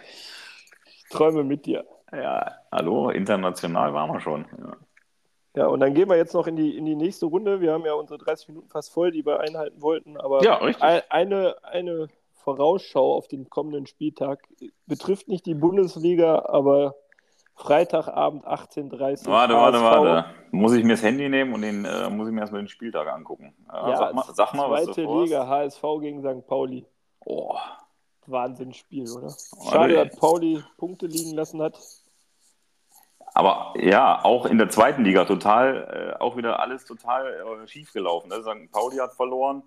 ich 0.86 1.04
träume 1.10 1.44
mit 1.44 1.66
dir. 1.66 1.84
Ja, 2.12 2.58
hallo, 2.70 3.10
international 3.10 3.92
waren 3.92 4.12
wir 4.12 4.20
schon. 4.20 4.46
Ja. 4.58 4.76
Ja, 5.56 5.66
und 5.68 5.80
dann 5.80 5.94
gehen 5.94 6.08
wir 6.08 6.16
jetzt 6.16 6.34
noch 6.34 6.46
in 6.46 6.56
die, 6.56 6.76
in 6.76 6.84
die 6.84 6.96
nächste 6.96 7.26
Runde. 7.26 7.60
Wir 7.60 7.72
haben 7.72 7.84
ja 7.84 7.94
unsere 7.94 8.18
30 8.18 8.48
Minuten 8.48 8.68
fast 8.68 8.92
voll, 8.92 9.12
die 9.12 9.24
wir 9.24 9.40
einhalten 9.40 9.80
wollten. 9.80 10.16
Aber 10.16 10.42
ja, 10.42 10.60
ein, 10.60 11.02
eine, 11.08 11.54
eine 11.62 12.08
Vorausschau 12.32 13.14
auf 13.14 13.28
den 13.28 13.48
kommenden 13.48 13.86
Spieltag 13.86 14.48
betrifft 14.86 15.28
nicht 15.28 15.46
die 15.46 15.54
Bundesliga, 15.54 16.44
aber 16.46 16.96
Freitagabend 17.54 18.44
18.30 18.46 19.26
Uhr. 19.26 19.32
Warte, 19.32 19.54
warte, 19.54 19.80
warte. 19.80 20.30
Muss 20.50 20.72
ich 20.72 20.82
mir 20.82 20.94
das 20.94 21.02
Handy 21.04 21.28
nehmen 21.28 21.54
und 21.54 21.62
den, 21.62 21.84
äh, 21.84 22.10
muss 22.10 22.26
ich 22.26 22.34
mir 22.34 22.40
erstmal 22.40 22.62
den 22.62 22.68
Spieltag 22.68 23.06
angucken. 23.06 23.54
Ja, 23.68 23.90
ja, 23.90 23.96
sag 23.96 24.14
mal, 24.14 24.24
sag 24.32 24.54
mal 24.54 24.68
zweite 24.68 24.88
was 24.88 24.96
du 24.96 25.22
Liga, 25.22 25.46
HSV 25.46 25.82
gegen 26.00 26.20
St. 26.20 26.46
Pauli. 26.46 26.84
Oh. 27.24 27.56
Wahnsinnsspiel, 28.26 29.08
oder? 29.10 29.32
Schade, 29.70 29.94
dass 29.94 30.16
Pauli 30.16 30.62
Punkte 30.78 31.06
liegen 31.06 31.34
lassen 31.34 31.62
hat. 31.62 31.78
Aber 33.34 33.74
ja, 33.76 34.24
auch 34.24 34.46
in 34.46 34.58
der 34.58 34.70
zweiten 34.70 35.02
Liga 35.04 35.24
total, 35.24 36.14
äh, 36.16 36.22
auch 36.22 36.36
wieder 36.36 36.60
alles 36.60 36.84
total 36.84 37.26
äh, 37.26 37.66
schief 37.66 37.92
gelaufen. 37.92 38.28
Ne? 38.28 38.36
St. 38.42 38.70
Pauli 38.70 38.96
hat 38.98 39.12
verloren, 39.12 39.64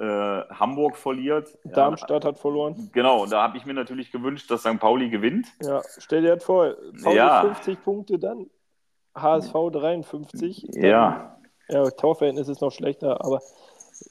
äh, 0.00 0.04
Hamburg 0.04 0.96
verliert. 0.96 1.56
Darmstadt 1.62 2.24
ja, 2.24 2.30
hat 2.30 2.38
verloren. 2.40 2.90
Genau, 2.92 3.26
da 3.26 3.44
habe 3.44 3.56
ich 3.56 3.66
mir 3.66 3.74
natürlich 3.74 4.10
gewünscht, 4.10 4.50
dass 4.50 4.62
St. 4.62 4.80
Pauli 4.80 5.10
gewinnt. 5.10 5.46
Ja, 5.62 5.80
stell 5.98 6.22
dir 6.22 6.34
das 6.34 6.44
vor, 6.44 6.74
Pauli 7.04 7.16
ja. 7.16 7.42
50 7.42 7.82
Punkte, 7.84 8.18
dann 8.18 8.50
HSV 9.14 9.52
53. 9.72 10.70
Dann, 10.72 10.82
ja. 10.82 11.38
Ja, 11.68 11.88
Torverhältnis 11.90 12.48
ist 12.48 12.60
noch 12.60 12.72
schlechter, 12.72 13.24
aber 13.24 13.40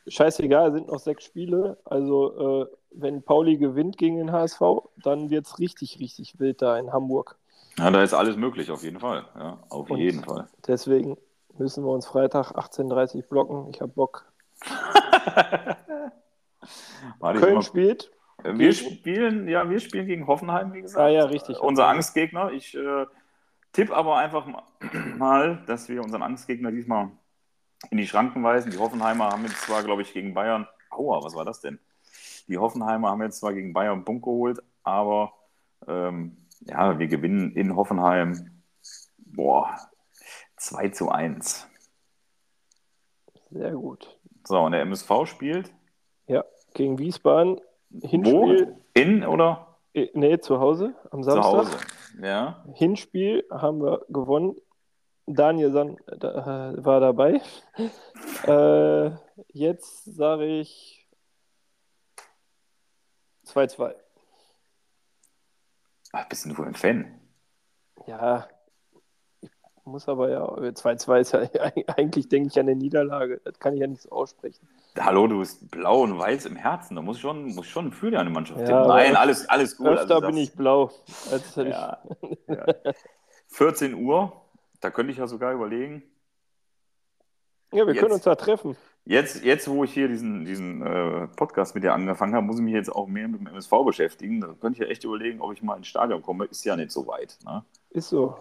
scheißegal, 0.08 0.72
sind 0.72 0.88
noch 0.88 1.00
sechs 1.00 1.26
Spiele. 1.26 1.78
Also, 1.84 2.64
äh, 2.64 2.68
wenn 2.92 3.22
Pauli 3.22 3.58
gewinnt 3.58 3.98
gegen 3.98 4.18
den 4.18 4.32
HSV, 4.32 4.62
dann 5.04 5.30
wird 5.30 5.46
es 5.46 5.60
richtig, 5.60 6.00
richtig 6.00 6.40
wild 6.40 6.62
da 6.62 6.78
in 6.78 6.94
Hamburg. 6.94 7.38
Ja, 7.78 7.90
da 7.92 8.04
ist 8.04 8.14
alles 8.14 8.38
möglich, 8.38 8.70
auf 8.72 8.84
jeden 8.84 9.00
Fall. 9.00 9.26
Ja, 9.36 9.64
auf 9.70 9.90
Und 9.90 9.98
jeden 9.98 10.24
Fall. 10.24 10.48
Deswegen 10.68 11.18
müssen 11.58 11.84
wir 11.84 11.92
uns 11.92 12.06
Freitag 12.06 12.52
18.30 12.52 13.16
Uhr 13.16 13.24
blocken. 13.24 13.70
Ich 13.74 13.82
habe 13.82 13.92
Bock. 13.92 14.32
Köln 17.20 17.62
spielt. 17.62 18.12
Wir 18.44 18.74
spielen, 18.74 19.48
ja, 19.48 19.70
wir 19.70 19.80
spielen 19.80 20.08
gegen 20.08 20.28
Hoffenheim, 20.28 20.74
wie 20.74 20.82
gesagt. 20.82 21.02
Ah, 21.02 21.10
ja, 21.10 21.26
richtig. 21.26 21.60
Unser 21.60 21.88
Angstgegner. 21.88 22.52
Ich 22.52 22.76
äh, 22.76 23.06
tippe 23.72 23.96
aber 23.96 24.18
einfach 24.18 24.48
mal, 25.18 25.64
dass 25.66 25.88
wir 25.90 26.04
unseren 26.04 26.24
Angstgegner 26.24 26.72
diesmal 26.72 27.12
in 27.90 27.98
die 27.98 28.08
Schranken 28.08 28.44
weisen. 28.44 28.72
Die 28.72 28.78
Hoffenheimer 28.78 29.30
haben 29.30 29.44
jetzt 29.44 29.62
zwar, 29.62 29.84
glaube 29.84 30.02
ich, 30.02 30.14
gegen 30.14 30.34
Bayern. 30.34 30.68
Aua, 30.90 31.24
was 31.24 31.36
war 31.36 31.46
das 31.46 31.62
denn? 31.62 31.80
Die 32.48 32.58
Hoffenheimer 32.58 33.10
haben 33.10 33.22
jetzt 33.22 33.40
zwar 33.40 33.54
gegen 33.54 33.74
Bayern 33.74 33.94
einen 33.94 34.06
Punkt 34.06 34.24
geholt, 34.24 34.62
aber 34.84 35.34
ähm, 35.88 36.38
ja, 36.62 37.00
wir 37.00 37.08
gewinnen 37.08 37.52
in 37.56 37.76
Hoffenheim. 37.76 38.64
Boah, 39.18 39.78
2 40.58 40.90
zu 40.90 41.10
1. 41.10 41.68
Sehr 43.52 43.72
gut. 43.72 44.20
So, 44.46 44.60
und 44.60 44.72
der 44.72 44.82
MSV 44.82 45.26
spielt? 45.26 45.74
Ja, 46.28 46.44
gegen 46.74 46.98
Wiesbaden. 46.98 47.62
Hinspiel. 48.02 48.68
Wo? 48.68 48.82
In 48.94 49.26
oder? 49.26 49.78
Nee, 49.94 50.40
zu 50.40 50.60
Hause 50.60 50.96
am 51.12 51.24
Samstag. 51.24 51.44
Zu 51.44 51.58
Hause, 51.58 51.78
ja. 52.22 52.66
Hinspiel 52.74 53.44
haben 53.52 53.82
wir 53.82 54.06
gewonnen. 54.10 54.56
Daniel 55.26 55.72
San 55.72 55.98
da, 56.06 56.74
war 56.78 57.00
dabei. 57.00 57.42
äh, 58.48 59.12
jetzt 59.50 60.04
sage 60.06 60.46
ich 60.46 61.08
2-2. 63.46 63.94
Ach, 66.14 66.30
bist 66.30 66.46
du 66.46 66.64
ein 66.64 66.76
Fan? 66.76 67.20
Ja, 68.06 68.48
ich 69.42 69.52
muss 69.84 70.08
aber 70.08 70.30
ja, 70.30 70.46
2-2 70.46 71.20
ist 71.20 71.34
ja 71.34 71.40
eigentlich, 71.98 72.30
denke 72.30 72.50
ich, 72.50 72.60
an 72.60 72.68
eine 72.68 72.76
Niederlage. 72.76 73.42
Das 73.44 73.60
kann 73.60 73.74
ich 73.74 73.82
ja 73.82 73.88
nicht 73.88 74.04
so 74.04 74.12
aussprechen. 74.12 74.68
Hallo, 74.98 75.28
du 75.28 75.40
bist 75.40 75.70
blau 75.72 76.04
und 76.04 76.18
weiß 76.18 76.46
im 76.46 76.56
Herzen. 76.56 76.96
Da 76.96 77.02
muss 77.02 77.20
schon, 77.20 77.54
muss 77.56 77.66
schon 77.66 77.92
für 77.92 78.12
deine 78.12 78.30
Mannschaft 78.30 78.62
ja, 78.62 78.88
Nein, 78.88 79.16
alles, 79.16 79.50
alles 79.50 79.76
gut. 79.76 79.88
Öfter 79.88 80.16
also 80.16 80.28
bin 80.28 80.38
ich 80.38 80.54
blau. 80.54 80.92
Ja, 81.58 81.98
ich... 82.22 82.40
ja. 82.48 82.78
14 83.48 83.96
Uhr, 83.96 84.40
da 84.82 84.92
könnte 84.92 85.12
ich 85.12 85.18
ja 85.18 85.26
sogar 85.26 85.52
überlegen. 85.52 86.04
Ja, 87.72 87.88
wir 87.88 87.94
jetzt, 87.94 88.02
können 88.02 88.14
uns 88.14 88.24
da 88.24 88.36
treffen. 88.36 88.78
Jetzt, 89.06 89.44
jetzt 89.44 89.68
wo 89.68 89.84
ich 89.84 89.94
hier 89.94 90.08
diesen, 90.08 90.46
diesen 90.46 90.82
äh, 90.82 91.28
Podcast 91.28 91.76
mit 91.76 91.84
dir 91.84 91.94
angefangen 91.94 92.34
habe, 92.36 92.46
muss 92.46 92.58
ich 92.58 92.64
mich 92.64 92.74
jetzt 92.74 92.90
auch 92.90 93.08
mehr 93.08 93.28
mit 93.28 93.42
dem 93.42 93.48
MSV 93.48 93.72
beschäftigen. 93.86 94.40
Da 94.40 94.48
könnte 94.60 94.80
ich 94.80 94.80
ja 94.80 94.86
echt 94.86 95.04
überlegen, 95.04 95.42
ob 95.42 95.52
ich 95.52 95.62
mal 95.62 95.76
ins 95.76 95.88
Stadion 95.88 96.22
komme. 96.22 96.46
Ist 96.46 96.64
ja 96.64 96.78
nicht 96.78 96.92
so 96.92 97.06
weit. 97.08 97.38
Ne? 97.44 97.64
Ist 97.90 98.10
so. 98.10 98.38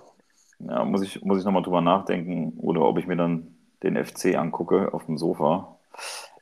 Ja, 0.61 0.85
muss 0.85 1.03
ich, 1.03 1.23
muss 1.25 1.41
ich 1.41 1.45
nochmal 1.45 1.63
drüber 1.63 1.81
nachdenken. 1.81 2.55
Oder 2.59 2.83
ob 2.83 2.99
ich 2.99 3.09
mir 3.09 3.17
dann 3.17 3.57
den 3.83 4.03
FC 4.03 4.37
angucke 4.37 4.95
auf 4.95 5.07
dem 5.07 5.19
Sofa. 5.19 5.79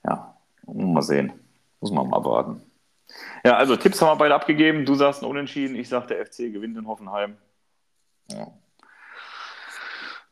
Ja, 0.04 0.36
mal 0.66 1.00
sehen. 1.00 1.32
Muss 1.80 1.90
man 1.90 2.08
mal 2.08 2.18
abwarten. 2.18 2.60
Ja, 3.42 3.56
also 3.56 3.76
Tipps 3.76 4.02
haben 4.02 4.08
wir 4.08 4.16
beide 4.16 4.34
abgegeben. 4.34 4.84
Du 4.84 4.94
sagst 4.96 5.22
ein 5.22 5.30
Unentschieden, 5.30 5.76
ich 5.76 5.88
sage, 5.88 6.08
der 6.08 6.26
FC 6.26 6.52
gewinnt 6.52 6.76
in 6.76 6.86
Hoffenheim. 6.86 7.38
Ja, 8.28 8.48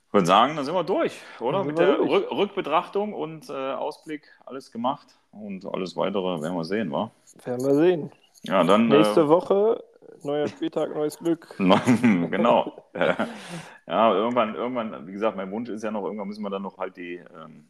ich 0.09 0.14
würde 0.14 0.27
sagen, 0.27 0.57
dann 0.57 0.64
sind 0.64 0.75
wir 0.75 0.85
durch, 0.85 1.21
oder? 1.38 1.64
Mit 1.64 1.79
der 1.79 1.97
durch. 1.97 2.31
Rückbetrachtung 2.31 3.12
und 3.12 3.51
äh, 3.51 3.53
Ausblick 3.53 4.23
alles 4.47 4.73
gemacht 4.73 5.07
und 5.33 5.66
alles 5.66 5.97
weitere 5.97 6.40
werden 6.40 6.57
wir 6.57 6.64
sehen, 6.64 6.90
wa? 6.90 7.11
Werden 7.44 7.66
wir 7.66 7.75
sehen. 7.75 8.11
Ja, 8.44 8.64
dann. 8.64 8.88
Nächste 8.88 9.21
äh, 9.21 9.29
Woche, 9.29 9.85
neuer 10.23 10.49
Spieltag, 10.49 10.94
neues 10.94 11.18
Glück. 11.18 11.55
genau. 11.59 12.85
ja, 12.94 14.14
irgendwann, 14.14 14.55
irgendwann, 14.55 15.07
wie 15.07 15.12
gesagt, 15.12 15.37
mein 15.37 15.51
Wunsch 15.51 15.68
ist 15.68 15.85
ja 15.85 15.90
noch, 15.90 16.05
irgendwann 16.05 16.29
müssen 16.29 16.42
wir 16.42 16.49
dann 16.49 16.62
noch 16.62 16.79
halt 16.79 16.97
die, 16.97 17.16
ähm, 17.16 17.68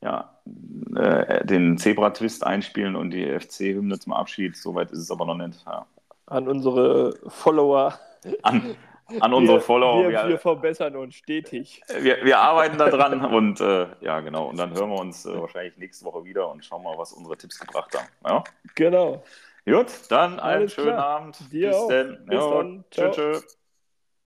ja, 0.00 0.36
äh, 0.96 1.46
den 1.46 1.78
Zebra-Twist 1.78 2.44
einspielen 2.44 2.96
und 2.96 3.10
die 3.10 3.38
FC-Hymne 3.38 4.00
zum 4.00 4.12
Abschied. 4.14 4.56
Soweit 4.56 4.90
ist 4.90 4.98
es 4.98 5.12
aber 5.12 5.26
noch 5.26 5.36
nicht. 5.36 5.64
Ja. 5.64 5.86
An 6.26 6.48
unsere 6.48 7.14
Follower. 7.28 7.94
An, 8.42 8.74
an 9.20 9.34
unsere 9.34 9.58
wir, 9.58 9.62
Follower. 9.62 10.08
Wir, 10.08 10.28
wir, 10.28 10.38
verbessern 10.38 10.96
uns 10.96 11.14
stetig. 11.14 11.82
Wir, 12.00 12.24
wir 12.24 12.38
arbeiten 12.38 12.78
daran 12.78 13.24
und 13.34 13.60
äh, 13.60 13.86
ja, 14.00 14.20
genau. 14.20 14.48
Und 14.48 14.58
dann 14.58 14.72
hören 14.74 14.90
wir 14.90 15.00
uns 15.00 15.26
äh, 15.26 15.40
wahrscheinlich 15.40 15.76
nächste 15.76 16.04
Woche 16.04 16.24
wieder 16.24 16.50
und 16.50 16.64
schauen 16.64 16.82
mal, 16.82 16.96
was 16.98 17.12
unsere 17.12 17.36
Tipps 17.36 17.58
gebracht 17.58 17.96
haben. 17.96 18.08
Ja? 18.24 18.44
Genau. 18.74 19.22
Gut, 19.64 19.86
dann 20.08 20.40
einen 20.40 20.40
Alles 20.40 20.74
schönen 20.74 20.88
klar. 20.88 21.06
Abend. 21.06 21.52
Dir 21.52 21.68
Bis 21.70 21.86
dann. 21.88 22.26
Bis 22.26 22.34
ja, 22.34 22.50
dann. 22.50 22.84
Tschüss. 22.90 23.58